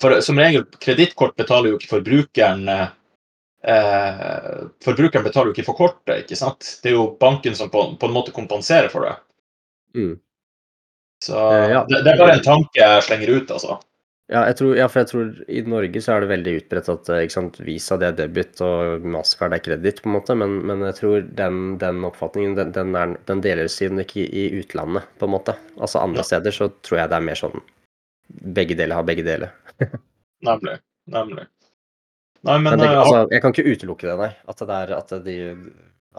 [0.00, 2.88] for Som regel, kredittkort betaler jo ikke forbrukeren eh,
[4.84, 6.78] Forbrukeren betaler jo ikke for kortet, ikke sant?
[6.82, 9.14] Det er jo banken som på, på en måte kompenserer for det.
[9.94, 10.16] Mm.
[11.24, 11.38] Så
[11.70, 11.84] ja.
[11.88, 13.78] det, det, er bare en tanke jeg slenger ut, altså.
[14.32, 17.08] Ja, jeg tror, ja, for jeg tror i Norge så er det veldig utbredt at
[17.12, 20.36] eh, sant, Visa det er debit og Mastercard er kreditt, på en måte.
[20.40, 24.46] Men, men, jeg tror den, den oppfatningen den, den, er, den deler siden ikke i
[24.62, 25.56] utlandet, på en måte.
[25.76, 26.28] Altså andre ja.
[26.30, 27.64] steder så tror jeg det er mer sånn
[28.56, 29.52] begge deler har begge deler.
[30.48, 30.78] nemlig.
[31.12, 31.44] Nemlig.
[32.44, 34.30] Nei, men, men det, eh, altså, jeg kan ikke utelukke det, nei.
[34.48, 35.36] At, det er, at de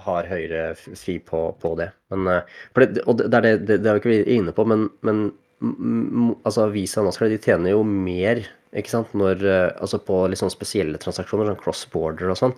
[0.05, 1.89] har høyere fri på, på det.
[2.13, 4.65] Men, eh, det, og det, er det, det, det er jo ikke vi inne på,
[4.69, 5.25] men, men
[5.63, 8.43] altså Visa og Mastercard de tjener jo mer
[8.75, 12.55] ikke sant, når, eh, altså på litt sånn spesielle transaksjoner, sånn cross-border og sånn.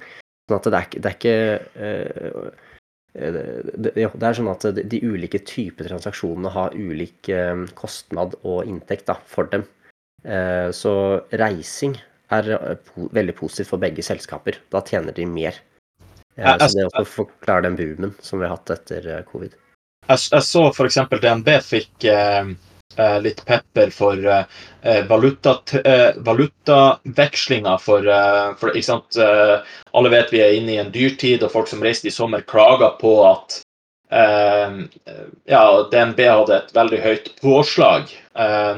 [0.50, 1.36] Sånn at det er, det er ikke
[1.78, 2.48] uh,
[3.18, 7.30] det, det, er sånn at de, ulike typer transaksjonene har ulik
[7.78, 9.66] kostnad og inntekt da, for dem.
[10.78, 10.94] Så
[11.42, 11.96] reising
[12.36, 14.60] er veldig positivt for begge selskaper.
[14.70, 15.58] Da tjener de mer.
[16.38, 19.58] så det også forklarer den boomen som vi har hatt etter covid.
[20.08, 21.02] Jeg, jeg så f.eks.
[21.18, 22.54] DNB fikk Eh,
[23.22, 24.44] litt pepper for eh,
[24.82, 25.06] eh,
[26.26, 27.78] valutavekslinga.
[27.78, 28.10] For,
[28.60, 29.18] for ikke sant?
[29.94, 32.98] alle vet vi er inne i en dyrtid, og folk som reiste i sommer, klager
[33.02, 33.64] på at
[34.08, 35.62] ja,
[35.92, 38.08] DNB hadde et veldig høyt påslag.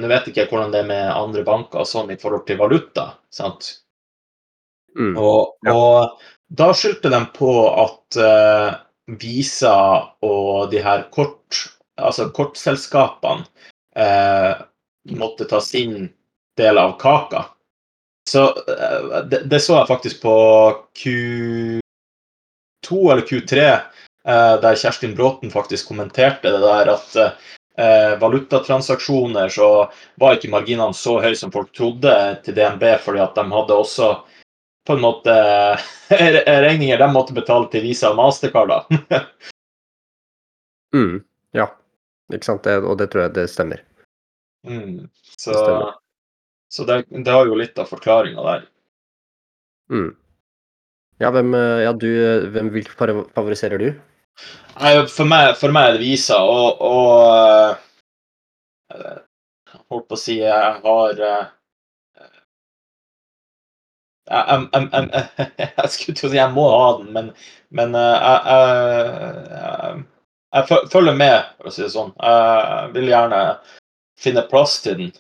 [0.02, 3.12] Nå vet jeg ikke hvordan det er med andre banker sånn i forhold til valuta.
[3.30, 3.76] sant?
[4.98, 5.76] Mm, og, ja.
[5.76, 8.18] og, da skyldte de på at
[9.22, 9.78] Visa
[10.26, 11.60] og de her kort,
[12.02, 13.46] altså kortselskapene
[14.00, 14.62] uh,
[15.16, 16.10] måtte ta sin
[16.58, 17.46] del av kaka.
[18.30, 20.34] Så eh, det, det, så jeg faktisk på
[21.02, 21.80] Q2
[23.12, 23.80] eller Q3,
[24.62, 27.16] der Kjerstin Bråten faktisk kommenterte det der at
[27.80, 29.92] eh, valutatransaksjoner, så
[30.22, 32.14] var ikke marginene så høye som folk trodde
[32.46, 34.12] til DNB, fordi at de hadde også
[34.86, 35.34] på en måte
[36.68, 38.70] regninger de måtte betale til Visa og Mastercard.
[38.76, 39.24] da.
[40.98, 41.16] mm,
[41.58, 41.72] ja,
[42.34, 42.64] ikke sant.
[42.68, 43.89] Det, og det tror jeg det stemmer.
[44.68, 45.94] Mm, så stemmer.
[46.70, 48.66] så det, det, har jo litt av forklaringa der.
[49.92, 50.16] Mm.
[51.20, 52.10] Ja, hvem, eh, ja, du,
[52.54, 53.94] hvem, vil favoriserer du?
[55.12, 57.76] For meg, for meg er det Visa, og, og
[58.96, 59.18] uh,
[59.92, 61.48] Holdt på å si Jeg har uh,
[64.30, 65.10] jeg, jeg, jeg,
[65.82, 67.26] jeg, skulle til å si jeg må ha den, men,
[67.74, 68.14] men jeg,
[70.94, 72.14] følger med, for å si det sånn.
[72.22, 73.40] Jeg vil gjerne
[74.20, 75.12] finne plass til den.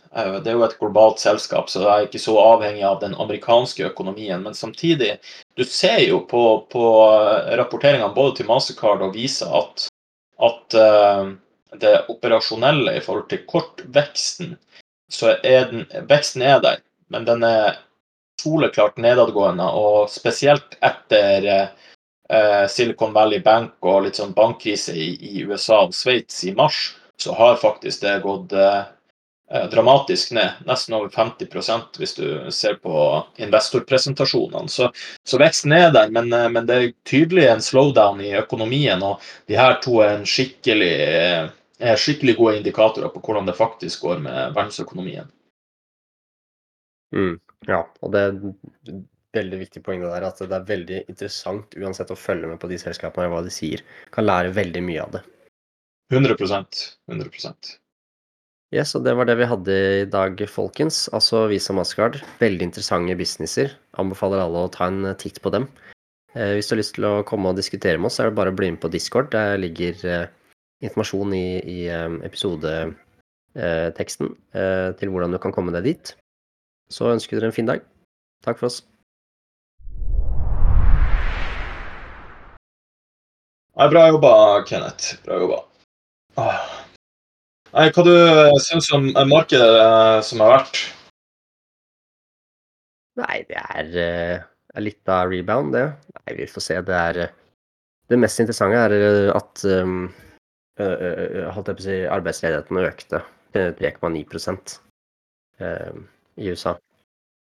[0.43, 3.85] Det er jo et globalt selskap, så jeg er ikke så avhengig av den amerikanske
[3.87, 4.43] økonomien.
[4.43, 5.15] Men samtidig,
[5.55, 6.85] du ser jo på, på
[7.59, 9.87] rapporteringene både til Mastercard og Visa at,
[10.49, 11.31] at uh,
[11.79, 14.57] det operasjonelle i forhold til kortveksten,
[15.09, 17.79] så er den Veksten er der, men den er
[18.39, 21.71] soleklart nedadgående, og spesielt etter
[22.69, 26.91] Silicon Valley Bank og litt sånn bankkrise i, i USA og Sveits i mars
[27.21, 28.83] så har faktisk det gått eh,
[29.71, 30.51] dramatisk ned.
[30.65, 34.69] Nesten over 50% hvis du ser på investorpresentasjonene.
[34.69, 34.91] Så,
[35.23, 39.03] så veksten er der, men, eh, men, det er tydelig en slowdown i økonomien.
[39.03, 44.07] Og de her to er, skikkelig, eh, er skikkelig gode indikatorer på hvordan det faktisk
[44.07, 45.29] går med verdensøkonomien.
[47.15, 48.35] Mm, ja, og det er
[49.33, 52.69] veldig viktig poeng det der, at det er veldig interessant uansett å følge med på
[52.69, 53.83] de selskapene og hva de sier.
[54.13, 55.23] Kan lære veldig mye av det.
[56.09, 57.77] 100% 100%
[58.69, 61.09] Yes, og det var det vi hadde i dag, folkens.
[61.09, 62.19] Altså Visa Mastercard.
[62.37, 63.73] Veldig interessante businesser.
[63.97, 65.65] Anbefaler alle å ta en titt på dem.
[66.35, 68.37] Eh, hvis du har lyst til å komme og diskutere med oss, så er det
[68.37, 69.31] bare å bli med på Discord.
[69.33, 70.29] Der ligger eh,
[70.85, 76.13] informasjon i, i eh, episodeteksten eh, til hvordan du kan komme deg dit.
[76.93, 77.81] Så ønsker dere en fin dag.
[78.45, 78.85] Takk for oss.
[83.89, 85.17] bra jobba, Kenneth.
[85.25, 85.68] Bra jobba.
[87.69, 88.13] Nei, hva du
[88.63, 90.79] syns om markedet eh, som har vært?
[93.19, 95.85] Nei, det er, eh, er, litt av rebound, det.
[96.17, 96.79] Nei, vi får se.
[96.87, 97.35] Det er eh,
[98.09, 100.07] Det mest interessante er at um,
[100.79, 103.19] holdt jeg på å si, arbeidsledigheten økte
[103.53, 104.55] til 3,9
[105.61, 106.07] um,
[106.41, 106.73] i USA.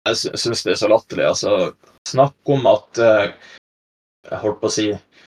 [0.09, 1.27] Jeg syns det er så latterlig.
[1.29, 1.75] Altså,
[2.09, 5.28] snakk om at Jeg holdt på å si Eh,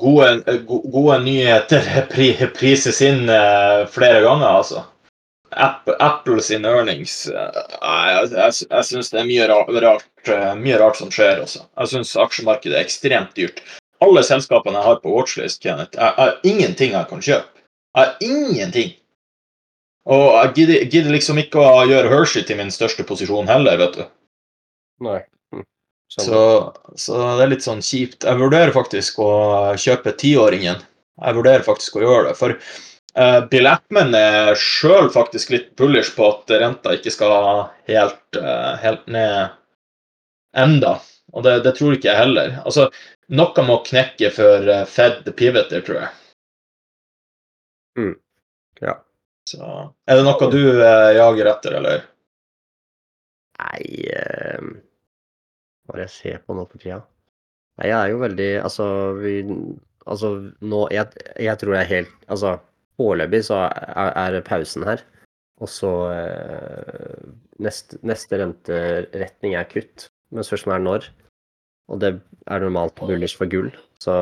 [0.00, 2.06] gode, eh, gode, nyheter
[2.54, 4.84] prises inn eh, flere ganger, altså.
[5.56, 10.08] Apple, sin earnings Jeg, jeg, syns det er mye rart,
[10.58, 11.62] mye rart, som skjer også.
[11.78, 13.62] Jeg syns aksjemarkedet er ekstremt dyrt.
[14.04, 17.64] Alle selskapene jeg har på watchlist, Kenneth, jeg har ingenting jeg kan kjøpe.
[17.96, 18.92] Jeg har ingenting.
[20.06, 20.26] Og
[20.58, 24.04] jeg gidder liksom ikke å gjøre Hershey til min største posisjon heller, vet du.
[25.06, 25.22] Nei.
[26.08, 28.24] Så, så, det er litt sånn kjipt.
[28.24, 29.30] Jeg vurderer faktisk å
[29.80, 30.78] kjøpe tiåringen.
[31.16, 32.36] Jeg vurderer faktisk å gjøre det.
[32.38, 38.22] For uh, Bill Appman er sjøl faktisk litt bullish på at renta ikke skal helt,
[38.38, 39.56] uh, helt ned
[40.56, 40.96] enda.
[41.34, 42.54] Og det, det, tror ikke jeg heller.
[42.62, 42.88] Altså,
[43.36, 46.12] noe må knekke før Fed Fed pivoter, tror jeg.
[47.98, 48.14] Mm.
[48.84, 48.98] Ja.
[49.48, 49.66] Så
[50.06, 50.60] Er det noe du
[51.18, 52.04] jager etter, eller?
[53.56, 54.85] Nei
[55.96, 57.00] hva er jeg ser på nå for tida?
[57.80, 58.86] Nei, jeg er jo veldig Altså,
[59.20, 59.34] vi
[60.06, 62.56] Altså, nå Jeg, jeg tror jeg er helt Altså,
[63.00, 65.02] foreløpig så er, er, pausen her.
[65.60, 67.26] Og så eh,
[67.64, 70.06] neste, neste renteretning er kutt.
[70.32, 71.08] Men spørsmålet er når.
[71.92, 72.10] Og det
[72.48, 73.68] er normalt bullish for gull.
[74.00, 74.14] Så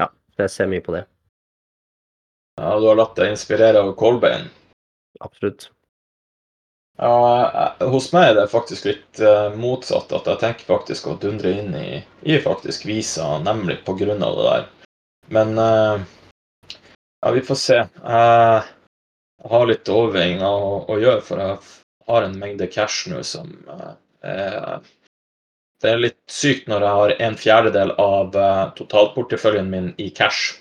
[0.00, 0.08] ja,
[0.40, 1.04] jeg ser mye på det.
[2.56, 4.48] Ja, du har latt deg inspirere av Colbain?
[5.20, 5.68] Absolutt.
[6.96, 10.12] Ja, hos meg er det faktisk litt uh, motsatt.
[10.16, 14.14] At jeg tenker faktisk å dundre inn i, i faktisk Visa, nemlig pga.
[14.14, 14.64] det der.
[15.28, 16.00] Men uh,
[17.20, 17.78] ja, vi får se.
[17.84, 20.56] Jeg har litt overveiing å,
[20.88, 21.58] å, gjøre, for jeg
[22.08, 23.52] har en mengde cash nå som
[24.24, 24.80] er
[25.82, 28.36] Det er litt sykt når jeg har en fjerdedel av
[28.78, 30.56] totalporteføljen min i cash.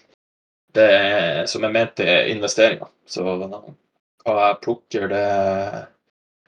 [0.76, 2.92] Det er, som er ment til investeringer.
[3.08, 5.24] Så hva jeg plukker, det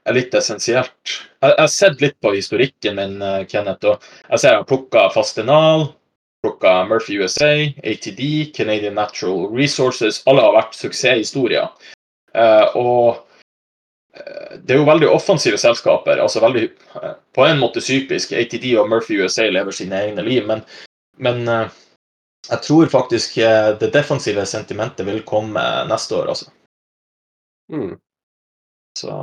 [0.07, 1.13] er litt essensielt.
[1.43, 4.69] Jeg jeg har sett litt på historikken min, eh, Kenneth, og jeg ser jeg har
[4.69, 5.87] plukka Fastenal,
[6.43, 10.23] plukka Murphy USA, ATD, Canadian Natural Resources.
[10.27, 11.69] Alle har vært suksesshistorier.
[12.33, 13.17] Eh, og
[14.15, 16.19] eh, det er jo veldig offensive selskaper.
[16.19, 16.69] altså veldig,
[17.33, 18.31] På en måte psykisk.
[18.31, 20.45] ATD og Murphy USA lever sine egne liv.
[20.47, 20.63] Men,
[21.17, 21.43] men
[22.49, 23.35] jeg tror faktisk
[23.79, 26.51] det defensive sentimentet vil komme neste år, altså.
[27.71, 27.97] Mm.
[28.97, 29.13] Så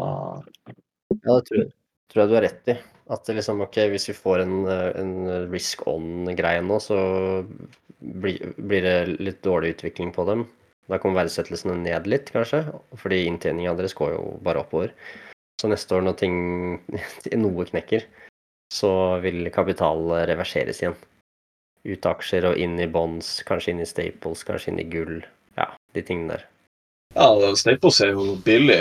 [1.25, 1.71] Ja, det tror jeg,
[2.11, 2.77] tror jeg du har rett i.
[3.13, 5.15] At det liksom, ok, hvis vi får en, en
[5.53, 6.99] risk on-greie nå, så
[8.01, 10.47] blir, blir det litt dårlig utvikling på dem.
[10.89, 12.63] Da kommer verdsettelsene ned litt, kanskje,
[13.01, 14.93] fordi inntjeninga deres går jo bare oppover.
[15.61, 16.37] Så neste år, når ting
[17.45, 18.07] noe knekker,
[18.75, 18.93] så
[19.25, 20.97] vil kapital reverseres igjen.
[21.85, 25.19] Ut av aksjer og inn i bonds, kanskje inn i staples, kanskje inn i gull.
[25.61, 26.49] Ja, de tingene der.
[27.15, 28.81] Ja, Staples er jo billig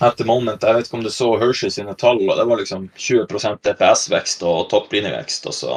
[0.00, 0.62] at the moment.
[0.62, 3.26] Jeg vet ikke om du så Hershey sine tall, og det var liksom 20
[3.64, 5.74] DPS-vekst og topplinjevekst, og så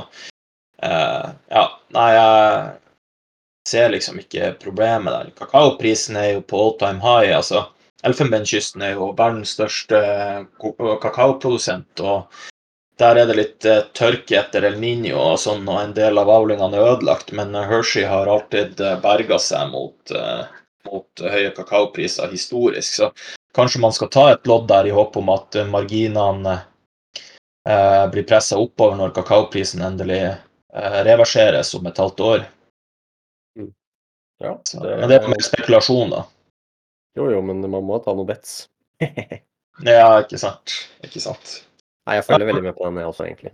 [0.83, 1.65] uh, Ja,
[1.95, 2.77] nei, jeg
[3.69, 5.33] ser liksom ikke problemet der.
[5.39, 7.35] Kakaoprisen er jo på all time high.
[7.35, 7.67] altså
[8.07, 9.99] Elfenbenskysten er jo verdens største
[11.03, 12.29] kakaoprodusent, og
[12.99, 16.31] der er det litt eh, tørke etter El Niño og sånn, og en del av
[16.31, 20.47] avlingene er ødelagt, men eh, Hershey har alltid eh, berga seg mot, eh,
[20.87, 23.11] mot høye kakaopriser historisk, så
[23.55, 26.55] kanskje man skal ta et lodd der i håp om at eh, marginene
[27.69, 32.47] eh, blir pressa oppover når kakaoprisen endelig eh, reverseres om et halvt år.
[34.39, 36.23] Ja, det, men det er mer spekulasjon, da.
[37.17, 38.61] Jo, jo, men man må ta noen bets.
[39.79, 40.73] Ja, ikke sant.
[41.07, 41.51] Ikke sant.
[42.03, 43.51] Nei, jeg følger veldig med på den, jeg også, egentlig.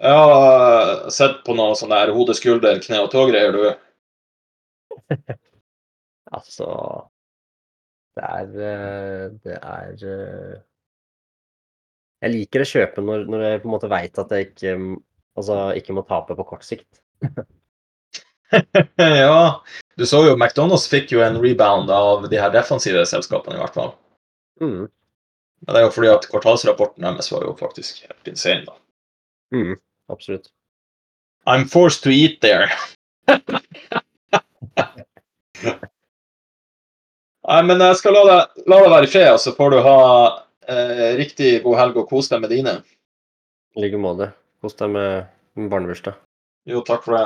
[0.00, 5.04] Jeg har sett på noe sånn der hode, skulder, kne og tå-greier, du.
[6.34, 6.64] Altså
[8.14, 10.54] Det er eh, Det er eh,
[12.22, 14.94] Jeg liker å kjøpe når, når jeg på en måte veit at jeg ikke mm,
[15.34, 17.00] Altså ikke må tape på kort sikt.
[19.02, 19.40] ja.
[19.98, 23.74] Du så jo McDonald's fikk jo en rebound av de her defensive selskapene, i hvert
[23.74, 23.90] fall.
[24.62, 24.84] Mm.
[25.66, 28.78] Men det er jo fordi at kvartalsrapporten deres var jo faktisk helt insane, da.
[29.58, 29.74] Mm.
[30.14, 30.52] Absolutt.
[31.50, 32.70] I'm forced to eat there.
[37.44, 39.82] Nei, men jeg skal la deg, la deg være i fred, og så får du
[39.84, 39.98] ha
[40.70, 42.78] eh, riktig god helg og kos deg med dine.
[43.76, 44.30] I like måte.
[44.64, 46.16] Kos deg med med barnebursdag.
[46.66, 47.24] Jo, takk for det.